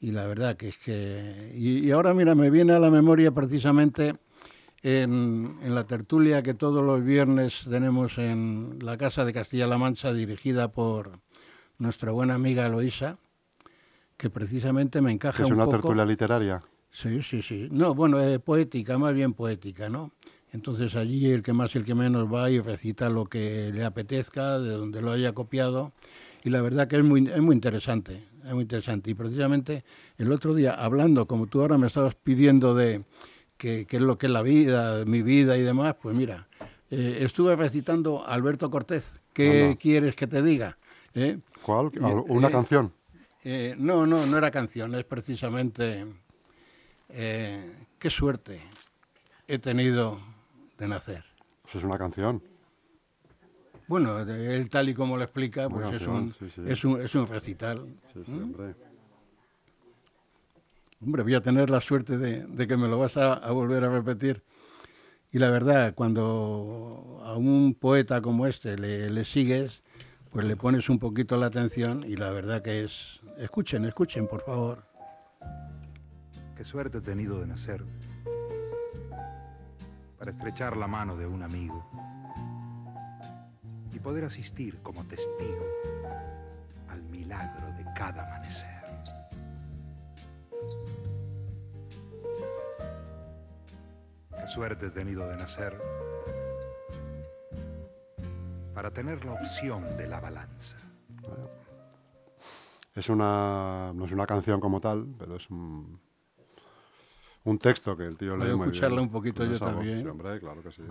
Y 0.00 0.12
la 0.12 0.26
verdad 0.26 0.56
que 0.56 0.68
es 0.68 0.78
que... 0.78 1.52
Y, 1.54 1.90
ahora 1.90 2.14
mira, 2.14 2.34
me 2.34 2.50
viene 2.50 2.72
a 2.72 2.78
la 2.78 2.90
memoria 2.90 3.32
precisamente 3.32 4.16
en, 4.82 5.58
en, 5.62 5.74
la 5.74 5.84
tertulia 5.84 6.42
que 6.42 6.54
todos 6.54 6.82
los 6.82 7.04
viernes 7.04 7.66
tenemos 7.68 8.16
en 8.16 8.78
la 8.80 8.96
Casa 8.96 9.26
de 9.26 9.32
Castilla-La 9.34 9.76
Mancha, 9.76 10.14
dirigida 10.14 10.72
por 10.72 11.20
nuestra 11.78 12.12
buena 12.12 12.34
amiga 12.34 12.66
Eloísa, 12.66 13.18
que 14.16 14.30
precisamente 14.30 15.02
me 15.02 15.12
encaja 15.12 15.42
¿Es 15.42 15.50
un 15.50 15.56
una 15.56 15.66
tertulia 15.66 16.04
literaria? 16.04 16.62
Sí, 16.90 17.22
sí, 17.22 17.42
sí. 17.42 17.68
No, 17.70 17.94
bueno, 17.94 18.18
poética, 18.40 18.98
más 18.98 19.14
bien 19.14 19.34
poética, 19.34 19.88
¿no? 19.88 20.12
Entonces 20.52 20.96
allí 20.96 21.30
el 21.30 21.42
que 21.42 21.52
más 21.52 21.74
y 21.74 21.78
el 21.78 21.84
que 21.84 21.94
menos 21.94 22.32
va 22.32 22.50
y 22.50 22.60
recita 22.60 23.08
lo 23.08 23.26
que 23.26 23.70
le 23.72 23.84
apetezca, 23.84 24.58
de 24.58 24.72
donde 24.72 25.00
lo 25.00 25.12
haya 25.12 25.32
copiado. 25.32 25.92
Y 26.42 26.50
la 26.50 26.60
verdad 26.60 26.88
que 26.88 26.96
es 26.96 27.04
muy, 27.04 27.28
es 27.28 27.40
muy 27.40 27.54
interesante, 27.54 28.24
es 28.44 28.52
muy 28.52 28.62
interesante. 28.62 29.10
Y 29.10 29.14
precisamente 29.14 29.84
el 30.18 30.32
otro 30.32 30.54
día, 30.54 30.72
hablando, 30.72 31.26
como 31.26 31.46
tú 31.46 31.60
ahora 31.60 31.78
me 31.78 31.86
estabas 31.86 32.14
pidiendo 32.14 32.74
de 32.74 33.04
qué 33.56 33.86
es 33.88 34.00
lo 34.00 34.18
que 34.18 34.26
es 34.26 34.32
la 34.32 34.42
vida, 34.42 35.04
mi 35.04 35.22
vida 35.22 35.56
y 35.56 35.62
demás, 35.62 35.94
pues 36.00 36.16
mira, 36.16 36.48
eh, 36.90 37.18
estuve 37.20 37.54
recitando 37.54 38.26
Alberto 38.26 38.70
Cortés. 38.70 39.04
¿Qué 39.32 39.76
quieres 39.80 40.16
que 40.16 40.26
te 40.26 40.42
diga? 40.42 40.76
¿Eh? 41.14 41.38
¿Cuál? 41.62 41.90
¿Una 42.28 42.48
eh, 42.48 42.50
canción? 42.50 42.92
no, 43.78 44.06
no, 44.06 44.26
no 44.26 44.36
era 44.36 44.50
canción, 44.50 44.94
es 44.94 45.04
precisamente 45.04 46.04
qué 47.08 48.10
suerte 48.10 48.60
he 49.48 49.58
tenido 49.58 50.20
de 50.80 50.88
nacer. 50.88 51.24
Eso 51.68 51.78
es 51.78 51.84
una 51.84 51.98
canción. 51.98 52.42
Bueno, 53.86 54.18
él 54.20 54.70
tal 54.70 54.88
y 54.88 54.94
como 54.94 55.16
lo 55.16 55.22
explica, 55.22 55.68
pues 55.68 55.92
es, 55.92 56.06
un, 56.06 56.34
Es, 56.66 56.84
un, 56.84 57.00
es 57.00 57.14
un 57.14 57.26
recital. 57.26 57.86
¿Mm? 58.14 58.42
hombre. 58.42 58.74
hombre. 61.00 61.22
voy 61.22 61.34
a 61.34 61.40
tener 61.40 61.70
la 61.70 61.80
suerte 61.80 62.16
de, 62.16 62.66
que 62.66 62.76
me 62.76 62.88
lo 62.88 62.98
vas 62.98 63.16
a, 63.16 63.50
volver 63.50 63.84
a 63.84 63.90
repetir. 63.90 64.42
Y 65.32 65.38
la 65.38 65.50
verdad, 65.50 65.94
cuando 65.94 67.20
a 67.22 67.36
un 67.36 67.74
poeta 67.74 68.20
como 68.20 68.46
este 68.46 68.76
le, 68.76 69.10
le 69.10 69.24
sigues, 69.24 69.82
pues 70.30 70.46
le 70.46 70.56
pones 70.56 70.88
un 70.88 70.98
poquito 70.98 71.36
la 71.36 71.46
atención 71.46 72.04
y 72.06 72.16
la 72.16 72.30
verdad 72.30 72.62
que 72.62 72.84
es... 72.84 73.20
Escuchen, 73.38 73.84
escuchen, 73.84 74.26
por 74.26 74.42
favor. 74.42 74.84
Qué 76.56 76.64
suerte 76.64 76.98
he 76.98 77.00
tenido 77.00 77.40
de 77.40 77.46
nacer 77.46 77.84
para 80.20 80.32
estrechar 80.32 80.76
la 80.76 80.86
mano 80.86 81.16
de 81.16 81.26
un 81.26 81.42
amigo 81.42 81.82
y 83.90 83.98
poder 84.00 84.26
asistir 84.26 84.82
como 84.82 85.02
testigo 85.06 85.64
al 86.90 87.02
milagro 87.04 87.72
de 87.72 87.86
cada 87.96 88.26
amanecer. 88.26 88.84
Qué 94.36 94.46
suerte 94.46 94.86
he 94.88 94.90
tenido 94.90 95.26
de 95.26 95.38
nacer 95.38 95.80
para 98.74 98.90
tener 98.90 99.24
la 99.24 99.32
opción 99.32 99.96
de 99.96 100.06
la 100.06 100.20
balanza. 100.20 100.76
Es 102.94 103.08
una, 103.08 103.92
no 103.94 104.04
es 104.04 104.12
una 104.12 104.26
canción 104.26 104.60
como 104.60 104.82
tal, 104.82 105.14
pero 105.18 105.36
es 105.36 105.48
un, 105.48 105.98
un 107.44 107.58
texto 107.58 107.96
que 107.96 108.04
el 108.06 108.16
tío 108.16 108.36
lee 108.36 108.54
muy 108.54 108.68
escucharla 108.68 109.00
un 109.00 109.10
poquito 109.10 109.44
yo 109.44 109.58
también. 109.58 110.06
hombre, 110.08 110.38
claro 110.40 110.62
que 110.62 110.72
sí. 110.72 110.82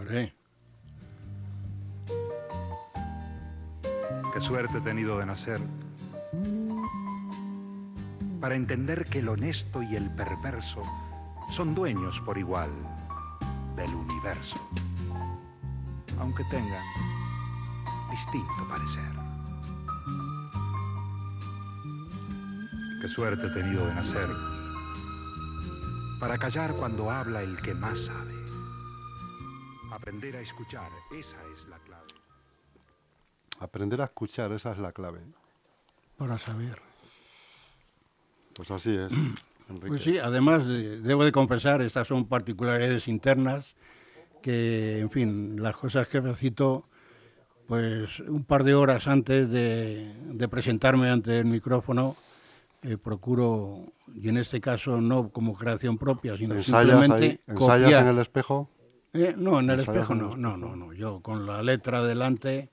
Qué 4.34 4.40
suerte 4.40 4.78
he 4.78 4.82
tenido 4.82 5.20
de 5.20 5.26
nacer 5.26 5.60
para 8.40 8.56
entender 8.56 9.06
que 9.06 9.20
el 9.20 9.30
honesto 9.30 9.82
y 9.84 9.96
el 9.96 10.10
perverso 10.12 10.82
son 11.50 11.76
dueños 11.76 12.22
por 12.22 12.38
igual 12.38 12.70
del 13.76 13.94
universo, 13.94 14.58
aunque 16.20 16.44
tengan 16.46 16.84
distinto 18.12 18.68
parecer. 18.70 19.04
Qué 23.02 23.08
suerte 23.08 23.48
he 23.48 23.50
tenido 23.50 23.86
de 23.86 23.96
nacer 23.96 24.30
para 26.20 26.38
callar 26.38 26.74
cuando 26.74 27.10
habla 27.10 27.42
el 27.42 27.60
que 27.62 27.74
más 27.74 28.06
sabe. 28.06 28.34
Aprender 29.92 30.36
a 30.36 30.42
escuchar, 30.42 30.92
esa 31.12 31.38
es 31.54 31.66
la 31.68 31.80
clave. 31.80 32.08
Aprender 33.60 34.02
a 34.02 34.06
escuchar, 34.06 34.52
esa 34.52 34.74
es 34.74 34.78
la 34.80 34.92
clave. 34.92 35.22
Para 36.18 36.38
saber. 36.38 36.82
Pues 38.56 38.70
así 38.72 38.96
es. 38.96 39.12
Pues 39.86 40.02
sí, 40.02 40.18
además 40.18 40.66
debo 40.66 41.24
de 41.24 41.32
confesar, 41.32 41.84
estas 41.84 42.08
son 42.08 42.26
particularidades 42.26 43.08
internas 43.08 43.76
que, 44.42 44.98
en 44.98 45.12
fin, 45.12 45.62
las 45.62 45.78
cosas 45.78 46.08
que 46.08 46.20
recito, 46.20 46.86
pues 47.68 48.20
un 48.22 48.46
par 48.46 48.64
de 48.64 48.74
horas 48.74 49.08
antes 49.08 49.48
de, 49.48 50.12
de 50.34 50.48
presentarme 50.48 51.12
ante 51.12 51.38
el 51.38 51.46
micrófono, 51.46 52.18
eh, 52.82 52.98
procuro, 52.98 53.94
y 54.16 54.30
en 54.30 54.38
este 54.38 54.62
caso 54.62 55.02
no 55.02 55.32
como 55.32 55.56
creación 55.56 55.98
propia, 55.98 56.38
sino 56.38 56.62
simplemente 56.62 57.40
¿Ensayas 57.48 58.02
en 58.02 58.08
el 58.08 58.20
espejo? 58.20 58.70
Eh, 59.14 59.34
no, 59.38 59.60
en 59.60 59.70
el 59.70 59.82
espejo 59.82 60.16
no, 60.16 60.38
no, 60.38 60.56
no, 60.56 60.76
no, 60.76 60.94
yo 60.94 61.22
con 61.22 61.46
la 61.46 61.62
letra 61.64 62.04
delante 62.04 62.70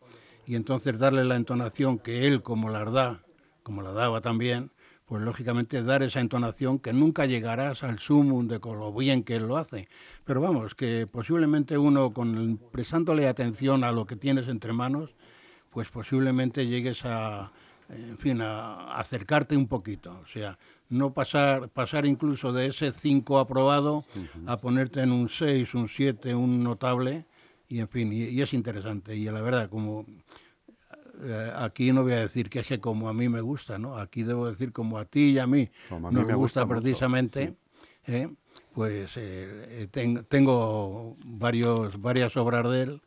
y 0.47 0.55
entonces 0.55 0.99
darle 0.99 1.25
la 1.25 1.37
entonación 1.37 1.99
que 1.99 2.27
él 2.27 2.43
como 2.43 2.71
la 2.71 2.85
da, 2.85 3.23
como 3.63 3.83
la 3.83 3.93
daba 3.93 4.21
también, 4.21 4.71
pues 5.07 5.23
lógicamente 5.23 5.83
dar 5.83 6.03
esa 6.03 6.21
entonación 6.21 6.79
que 6.79 6.93
nunca 6.93 7.27
llegarás 7.27 7.83
al 7.85 7.99
sumum 7.99 8.49
de 8.49 8.59
lo 8.59 8.93
bien 8.93 9.23
que 9.23 9.37
él 9.37 9.47
lo 9.47 9.57
hace. 9.57 9.89
Pero 10.25 10.41
vamos, 10.41 10.75
que 10.75 11.07
posiblemente 11.11 11.79
uno 11.79 12.13
con 12.13 12.61
prestándole 12.71 13.27
atención 13.27 13.83
a 13.83 13.93
lo 13.93 14.07
que 14.07 14.17
tienes 14.17 14.49
entre 14.49 14.73
manos, 14.73 15.15
pues 15.71 15.89
posiblemente 15.89 16.67
llegues 16.67 17.05
a, 17.05 17.53
en 17.89 18.19
fin, 18.19 18.41
a, 18.41 18.99
acercarte 18.99 19.57
un 19.57 19.69
poquito. 19.69 20.19
O 20.23 20.27
sea, 20.27 20.59
no 20.89 21.13
pasar, 21.13 21.69
pasar 21.69 22.07
incluso 22.07 22.53
de 22.53 22.67
ese 22.67 22.93
5 22.93 23.39
aprobado 23.39 24.05
a 24.47 24.57
ponerte 24.59 25.01
en 25.01 25.13
un 25.13 25.29
6, 25.29 25.75
un 25.75 25.89
7, 25.89 26.35
un 26.35 26.63
notable, 26.63 27.25
y 27.69 27.81
en 27.81 27.89
fin, 27.89 28.13
y, 28.13 28.41
es 28.41 28.55
interesante. 28.55 29.17
Y 29.17 29.25
la 29.25 29.41
verdad, 29.43 29.69
como 29.69 30.07
eh, 31.23 31.53
aquí 31.57 31.93
no 31.93 32.03
voy 32.03 32.13
a 32.13 32.21
decir 32.21 32.51
que 32.51 32.61
es 32.61 32.67
que 32.67 32.81
como 32.81 33.09
a 33.09 33.15
mí 33.15 33.29
me 33.29 33.41
gusta, 33.41 33.79
¿no? 33.79 33.97
Aquí 33.97 34.23
debo 34.23 34.49
decir 34.49 34.73
como 34.73 34.99
a 34.99 35.05
ti 35.05 35.31
y 35.31 35.39
a 35.39 35.47
mí, 35.47 35.69
no 35.91 36.11
me, 36.11 36.35
gusta, 36.35 36.67
precisamente, 36.67 37.57
¿eh? 38.07 38.29
pues 38.73 39.13
eh, 39.17 39.89
tengo 40.29 41.17
varios, 41.25 42.01
varias 42.01 42.37
obras 42.37 42.71
de 42.71 42.83
él 42.83 43.03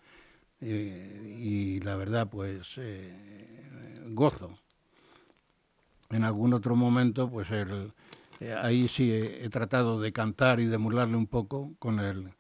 y 0.62 1.80
la 1.82 1.96
verdad, 1.96 2.28
pues 2.30 2.80
gozo 4.08 4.56
en 6.10 6.24
algún 6.24 6.54
otro 6.54 6.76
momento, 6.76 7.30
pues 7.30 7.52
el, 7.52 7.94
eh, 8.40 8.54
ahí 8.54 8.88
sí 8.88 9.12
he, 9.12 9.50
tratado 9.50 10.00
de 10.00 10.12
cantar 10.12 10.60
y 10.60 10.66
de 10.66 10.76
emularle 10.76 11.18
un 11.18 11.28
poco 11.28 11.74
con 11.80 12.00
el 12.00 12.32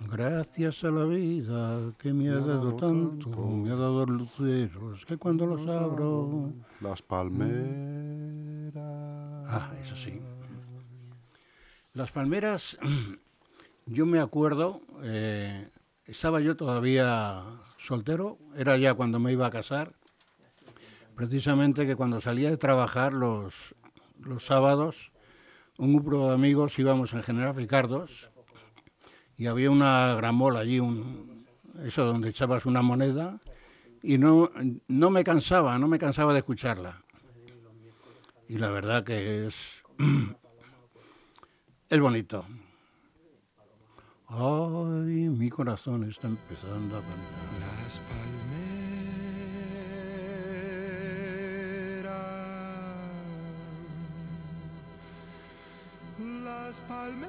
Gracias 0.00 0.84
a 0.84 0.92
la 0.92 1.04
vida 1.04 1.92
que 1.98 2.12
me 2.12 2.28
ha 2.28 2.38
dado 2.38 2.76
tanto, 2.76 3.30
me 3.30 3.72
ha 3.72 3.74
dado 3.74 4.06
luceros, 4.06 5.04
que 5.04 5.16
cuando 5.16 5.44
los 5.44 5.66
abro... 5.66 6.52
Las 6.80 7.02
palmeras... 7.02 8.76
Ah, 9.48 9.72
eso 9.82 9.96
sí. 9.96 10.20
Las 11.94 12.12
palmeras, 12.12 12.78
yo 13.86 14.06
me 14.06 14.20
acuerdo, 14.20 14.82
eh, 15.02 15.68
estaba 16.04 16.40
yo 16.40 16.56
todavía 16.56 17.42
soltero, 17.76 18.38
era 18.56 18.76
ya 18.76 18.94
cuando 18.94 19.18
me 19.18 19.32
iba 19.32 19.46
a 19.48 19.50
casar, 19.50 19.97
precisamente 21.18 21.84
que 21.84 21.96
cuando 21.96 22.20
salía 22.20 22.48
de 22.48 22.56
trabajar 22.56 23.12
los, 23.12 23.74
los 24.20 24.44
sábados, 24.44 25.10
un 25.76 25.96
grupo 25.96 26.28
de 26.28 26.34
amigos 26.34 26.78
íbamos 26.78 27.12
en 27.12 27.24
General 27.24 27.56
Ricardos 27.56 28.30
y 29.36 29.46
había 29.46 29.68
una 29.72 30.14
gramola 30.14 30.60
allí, 30.60 30.78
un, 30.78 31.44
eso 31.82 32.04
donde 32.04 32.28
echabas 32.28 32.66
una 32.66 32.82
moneda, 32.82 33.40
y 34.00 34.16
no, 34.16 34.52
no 34.86 35.10
me 35.10 35.24
cansaba, 35.24 35.76
no 35.76 35.88
me 35.88 35.98
cansaba 35.98 36.32
de 36.32 36.38
escucharla. 36.38 37.02
Y 38.48 38.58
la 38.58 38.70
verdad 38.70 39.02
que 39.02 39.48
es, 39.48 39.82
es 41.90 41.98
bonito. 41.98 42.44
Ay, 44.28 45.30
mi 45.30 45.50
corazón 45.50 46.08
está 46.08 46.28
empezando 46.28 46.96
a 46.96 47.00
cantar. 47.00 48.27
Las 56.78 56.88
palmeras. 56.88 57.28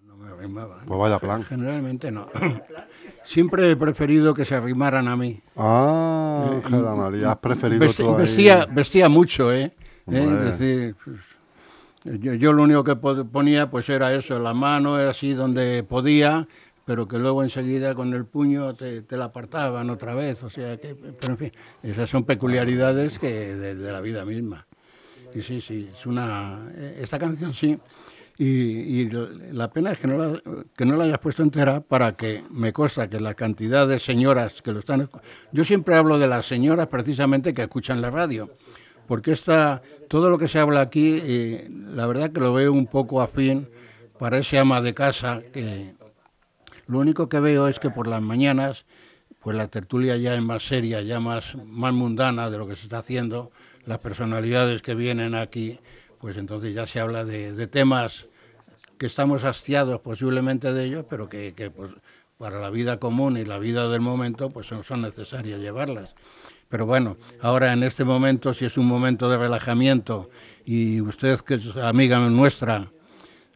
No 0.00 0.16
me 0.16 0.28
arrimaba. 0.30 0.80
Pues 0.86 0.98
vaya 0.98 1.18
plan. 1.18 1.42
Generalmente 1.42 2.10
no. 2.10 2.28
Siempre 3.24 3.70
he 3.70 3.76
preferido 3.76 4.34
que 4.34 4.44
se 4.44 4.54
arrimaran 4.54 5.08
a 5.08 5.16
mí. 5.16 5.40
Ah, 5.56 6.21
Has 7.30 7.38
preferido 7.38 8.16
vestía, 8.16 8.66
vestía, 8.66 9.08
mucho, 9.08 9.52
¿eh? 9.52 9.74
Es 10.06 10.58
decir, 10.58 10.96
pues, 11.04 12.20
yo, 12.20 12.52
lo 12.52 12.64
único 12.64 12.82
que 12.82 12.96
ponía 12.96 13.70
pues 13.70 13.88
era 13.88 14.12
eso, 14.12 14.38
la 14.38 14.54
mano 14.54 14.96
así 14.96 15.34
donde 15.34 15.84
podía, 15.84 16.48
pero 16.84 17.06
que 17.06 17.18
luego 17.18 17.44
enseguida 17.44 17.94
con 17.94 18.12
el 18.12 18.24
puño 18.24 18.74
te, 18.74 19.04
la 19.10 19.26
apartaban 19.26 19.88
otra 19.90 20.14
vez. 20.14 20.42
O 20.42 20.50
sea 20.50 20.76
que, 20.76 20.94
pero 20.94 21.34
en 21.34 21.38
fin, 21.38 21.52
esas 21.82 22.10
son 22.10 22.24
peculiaridades 22.24 23.18
que 23.18 23.54
de, 23.54 23.74
la 23.74 24.00
vida 24.00 24.24
misma. 24.24 24.66
Y 25.34 25.42
sí, 25.42 25.60
sí, 25.60 25.88
es 25.94 26.04
una. 26.04 26.60
Esta 26.98 27.18
canción 27.18 27.52
sí. 27.52 27.78
Y, 28.44 29.08
la 29.52 29.70
pena 29.70 29.92
es 29.92 29.98
que 30.00 30.08
no, 30.08 30.18
la, 30.18 30.40
que 30.76 30.84
no 30.84 30.96
la 30.96 31.04
hayas 31.04 31.18
puesto 31.18 31.42
entera 31.42 31.80
para 31.80 32.16
que 32.16 32.42
me 32.50 32.72
consta 32.72 33.08
que 33.08 33.20
la 33.20 33.34
cantidad 33.34 33.86
de 33.86 33.98
señoras 33.98 34.62
que 34.62 34.72
lo 34.72 34.80
están. 34.80 35.08
Yo 35.52 35.64
siempre 35.64 35.94
hablo 35.94 36.18
de 36.18 36.26
las 36.26 36.46
señoras 36.46 36.88
precisamente 36.88 37.54
que 37.54 37.62
escuchan 37.62 38.00
la 38.00 38.10
radio 38.10 38.50
porque 39.06 39.32
esta, 39.32 39.82
todo 40.08 40.30
lo 40.30 40.38
que 40.38 40.48
se 40.48 40.58
habla 40.58 40.80
aquí, 40.80 41.20
eh, 41.22 41.68
la 41.70 42.06
verdad 42.06 42.32
que 42.32 42.40
lo 42.40 42.54
veo 42.54 42.72
un 42.72 42.86
poco 42.86 43.20
afín 43.20 43.68
para 44.18 44.38
ese 44.38 44.58
ama 44.58 44.80
de 44.80 44.94
casa 44.94 45.42
que 45.52 45.94
lo 46.86 46.98
único 46.98 47.28
que 47.28 47.40
veo 47.40 47.68
es 47.68 47.78
que 47.78 47.90
por 47.90 48.06
las 48.06 48.22
mañanas, 48.22 48.86
pues 49.40 49.56
la 49.56 49.68
tertulia 49.68 50.16
ya 50.16 50.34
es 50.34 50.42
más 50.42 50.66
seria, 50.66 51.02
ya 51.02 51.20
más, 51.20 51.56
más 51.66 51.92
mundana 51.92 52.50
de 52.50 52.58
lo 52.58 52.66
que 52.66 52.76
se 52.76 52.84
está 52.84 52.98
haciendo, 52.98 53.50
las 53.84 53.98
personalidades 53.98 54.82
que 54.82 54.94
vienen 54.94 55.34
aquí, 55.34 55.78
pues 56.20 56.36
entonces 56.36 56.74
ya 56.74 56.86
se 56.86 57.00
habla 57.00 57.24
de, 57.24 57.66
temas 57.66 58.30
que 59.02 59.06
estamos 59.06 59.42
hastiados 59.42 60.00
posiblemente 60.00 60.72
de 60.72 60.84
ellos, 60.84 61.04
pero 61.10 61.28
que, 61.28 61.72
pues, 61.74 61.90
para 62.38 62.60
la 62.60 62.70
vida 62.70 63.00
común 63.00 63.36
y 63.36 63.44
la 63.44 63.58
vida 63.58 63.88
del 63.88 64.00
momento 64.00 64.48
pues 64.48 64.68
son, 64.68 64.84
son 64.84 65.02
necesarias 65.02 65.58
llevarlas. 65.58 66.14
Pero 66.68 66.86
bueno, 66.86 67.16
ahora 67.40 67.72
en 67.72 67.82
este 67.82 68.04
momento, 68.04 68.54
si 68.54 68.64
es 68.64 68.78
un 68.78 68.86
momento 68.86 69.28
de 69.28 69.38
relajamiento 69.38 70.30
y 70.64 71.00
usted 71.00 71.40
que 71.40 71.54
es 71.54 71.76
amiga 71.78 72.20
nuestra, 72.28 72.92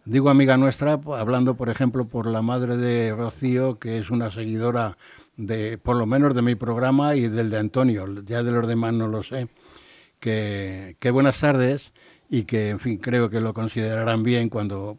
digo 0.04 0.30
amiga 0.30 0.56
nuestra, 0.56 0.98
hablando 1.16 1.54
por 1.54 1.68
ejemplo 1.68 2.08
por 2.08 2.26
la 2.26 2.42
madre 2.42 2.76
de 2.76 3.14
Rocío, 3.14 3.78
que 3.78 3.98
es 3.98 4.10
una 4.10 4.32
seguidora 4.32 4.98
de, 5.36 5.78
por 5.78 5.94
lo 5.94 6.06
menos 6.06 6.34
de 6.34 6.42
mi 6.42 6.56
programa 6.56 7.14
y 7.14 7.28
del 7.28 7.50
de 7.50 7.58
Antonio, 7.58 8.04
ya 8.24 8.42
de 8.42 8.50
los 8.50 8.66
demás 8.66 8.94
no 8.94 9.06
lo 9.06 9.22
sé, 9.22 9.46
que, 10.18 10.96
que 10.98 11.12
buenas 11.12 11.38
tardes 11.38 11.92
y 12.28 12.46
que 12.46 12.70
en 12.70 12.80
fin 12.80 12.96
creo 12.96 13.30
que 13.30 13.40
lo 13.40 13.54
considerarán 13.54 14.24
bien 14.24 14.48
cuando 14.48 14.98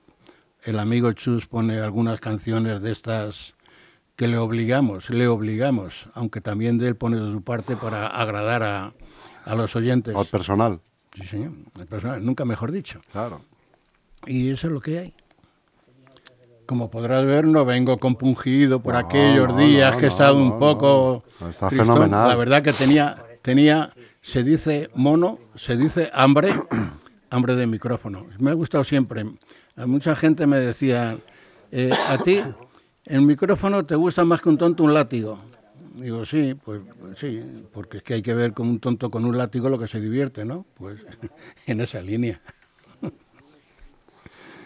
el 0.68 0.80
amigo 0.80 1.14
Chus 1.14 1.48
pone 1.48 1.80
algunas 1.80 2.20
canciones 2.20 2.82
de 2.82 2.92
estas 2.92 3.56
que 4.18 4.28
le 4.28 4.38
obligamos, 4.38 5.10
le 5.10 5.28
obligamos, 5.28 6.10
aunque 6.14 6.42
también 6.42 6.78
de 6.78 6.90
él 6.90 6.96
pone 6.96 7.18
de 7.18 7.32
su 7.32 7.42
parte 7.42 7.78
para 7.78 8.08
agradar 8.08 8.64
a, 8.64 8.94
a 9.46 9.56
los 9.56 9.76
oyentes. 9.78 10.14
Al 10.16 10.26
personal. 10.26 10.82
Sí, 11.16 11.24
sí, 11.24 11.50
al 11.80 11.86
personal, 11.86 12.26
nunca 12.26 12.44
mejor 12.44 12.72
dicho. 12.72 13.00
Claro. 13.12 13.42
Y 14.26 14.50
eso 14.50 14.68
es 14.68 14.74
lo 14.74 14.82
que 14.82 15.00
hay. 15.00 15.14
Como 16.66 16.92
podrás 16.92 17.24
ver, 17.24 17.46
no 17.46 17.64
vengo 17.64 17.98
compungido 17.98 18.82
por 18.82 18.98
aquellos 18.98 19.56
días 19.56 19.96
que 19.96 20.06
he 20.06 20.10
estado 20.10 20.38
un 20.38 20.60
poco. 20.60 21.24
Está 21.50 21.70
fenomenal. 21.70 22.28
La 22.28 22.36
verdad 22.36 22.62
que 22.62 22.74
tenía, 22.74 23.16
tenía, 23.42 23.94
se 24.22 24.44
dice 24.44 24.90
mono, 24.94 25.40
se 25.56 25.78
dice 25.78 26.12
hambre, 26.14 26.54
hambre 27.30 27.56
de 27.56 27.68
micrófono. 27.68 28.26
Me 28.40 28.52
ha 28.52 28.54
gustado 28.54 28.84
siempre. 28.84 29.24
Mucha 29.86 30.16
gente 30.16 30.48
me 30.48 30.58
decía, 30.58 31.20
eh, 31.72 31.92
a 32.08 32.18
ti 32.18 32.42
el 33.06 33.22
micrófono 33.22 33.86
te 33.86 33.96
gusta 33.96 34.26
más 34.26 34.42
que 34.42 34.50
un 34.50 34.58
tonto 34.58 34.84
un 34.84 34.94
látigo. 34.94 35.38
Digo, 35.96 36.26
sí, 36.26 36.56
pues, 36.56 36.82
sí, 37.16 37.42
porque 37.72 37.98
es 37.98 38.04
que 38.04 38.16
hay 38.16 38.22
que 38.22 38.34
ver 38.34 38.54
con 38.54 38.68
un 38.68 38.80
tonto 38.80 39.10
con 39.10 39.26
un 39.26 39.38
látigo 39.38 39.70
lo 39.70 39.80
que 39.80 39.88
se 39.88 40.00
divierte, 40.00 40.46
¿no? 40.46 40.66
Pues 40.76 41.00
en 41.68 41.82
esa 41.82 42.02
línea. 42.02 42.42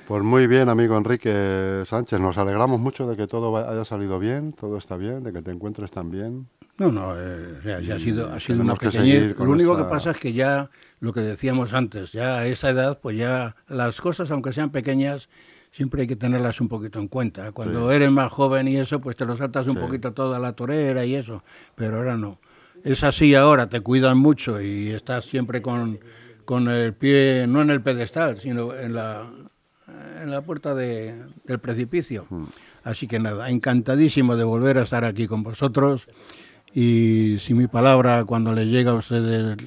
Pues 0.08 0.24
muy 0.24 0.48
bien, 0.48 0.68
amigo 0.68 0.98
Enrique 0.98 1.84
Sánchez. 1.86 2.20
Nos 2.20 2.38
alegramos 2.38 2.82
mucho 2.82 3.08
de 3.08 3.16
que 3.16 3.28
todo 3.28 3.56
haya 3.56 3.86
salido 3.86 4.20
bien, 4.20 4.52
todo 4.52 4.78
está 4.78 4.98
bien, 4.98 5.24
de 5.24 5.32
que 5.32 5.42
te 5.42 5.52
encuentres 5.52 5.90
tan 5.90 6.12
bien. 6.12 6.48
No, 6.82 6.92
no, 6.92 7.14
eh, 7.16 7.84
ya 7.84 7.96
ha 7.96 8.00
sido, 8.00 8.34
ha 8.34 8.40
sido 8.40 8.62
una 8.62 8.74
pequeñez. 8.74 9.38
Lo 9.38 9.52
único 9.52 9.78
que 9.78 9.84
pasa 9.84 10.10
es 10.12 10.18
que 10.18 10.34
ya, 10.34 10.72
lo 11.00 11.14
que 11.14 11.20
decíamos 11.20 11.74
antes, 11.74 12.12
ya 12.12 12.40
a 12.40 12.48
esa 12.48 12.72
edad, 12.72 12.98
pues 13.00 13.16
ya 13.16 13.56
las 13.68 14.02
cosas, 14.02 14.32
aunque 14.32 14.52
sean 14.52 14.72
pequeñas, 14.72 15.30
siempre 15.72 16.02
hay 16.02 16.08
que 16.08 16.16
tenerlas 16.16 16.60
un 16.60 16.70
poquito 16.70 16.98
en 16.98 17.08
cuenta. 17.08 17.52
Cuando 17.52 17.92
eres 17.92 18.10
más 18.10 18.32
joven 18.32 18.68
y 18.68 18.78
eso, 18.78 19.00
pues 19.00 19.16
te 19.16 19.26
lo 19.26 19.38
saltas 19.38 19.68
un 19.68 19.76
poquito 19.76 20.14
toda 20.14 20.40
la 20.40 20.54
torera 20.54 21.06
y 21.06 21.14
eso, 21.14 21.44
pero 21.76 21.98
ahora 21.98 22.18
no. 22.18 22.40
Es 22.84 23.04
así 23.04 23.36
ahora, 23.36 23.70
te 23.70 23.82
cuidan 23.82 24.18
mucho 24.18 24.60
y 24.60 24.90
estás 24.90 25.26
siempre 25.26 25.62
con, 25.62 26.00
con 26.46 26.68
el 26.68 26.96
pie, 26.96 27.46
no 27.48 27.62
en 27.62 27.70
el 27.70 27.84
pedestal, 27.84 28.40
sino 28.40 28.76
en 28.76 28.96
la, 28.96 29.30
en 30.20 30.32
la 30.32 30.42
puerta 30.42 30.74
de, 30.74 31.26
del 31.44 31.60
precipicio. 31.60 32.26
Mm. 32.32 32.46
Así 32.86 33.06
que 33.06 33.20
nada, 33.20 33.52
encantadísimo 33.52 34.36
de 34.36 34.46
volver 34.46 34.80
a 34.80 34.82
estar 34.82 35.06
aquí 35.06 35.28
con 35.28 35.44
vosotros 35.44 36.08
y 36.74 37.38
si 37.40 37.54
mi 37.54 37.68
palabra 37.68 38.24
cuando 38.24 38.54
les 38.54 38.68
llega 38.68 38.92
a 38.92 38.96
ustedes 38.96 39.58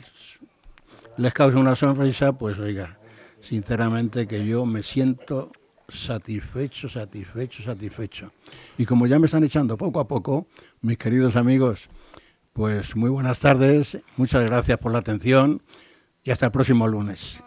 les 1.17 1.33
causa 1.33 1.59
una 1.59 1.77
sonrisa, 1.77 2.33
pues 2.33 2.59
oiga, 2.59 2.99
sinceramente 3.40 4.27
que 4.27 4.45
yo 4.45 4.67
me 4.67 4.83
siento 4.83 5.53
satisfecho, 5.88 6.88
satisfecho, 6.88 7.62
satisfecho. 7.62 8.33
Y 8.79 8.87
como 8.87 9.07
ya 9.07 9.19
me 9.19 9.27
están 9.27 9.45
echando 9.45 9.77
poco 9.77 10.01
a 10.01 10.09
poco, 10.09 10.49
mis 10.81 10.99
queridos 10.99 11.37
amigos, 11.37 11.88
pues 12.53 12.97
muy 12.97 13.11
buenas 13.11 13.40
tardes, 13.40 13.99
muchas 14.17 14.45
gracias 14.45 14.79
por 14.79 14.93
la 14.93 14.99
atención 14.99 15.62
y 16.23 16.31
hasta 16.31 16.47
el 16.47 16.53
próximo 16.53 16.88
lunes. 16.88 17.43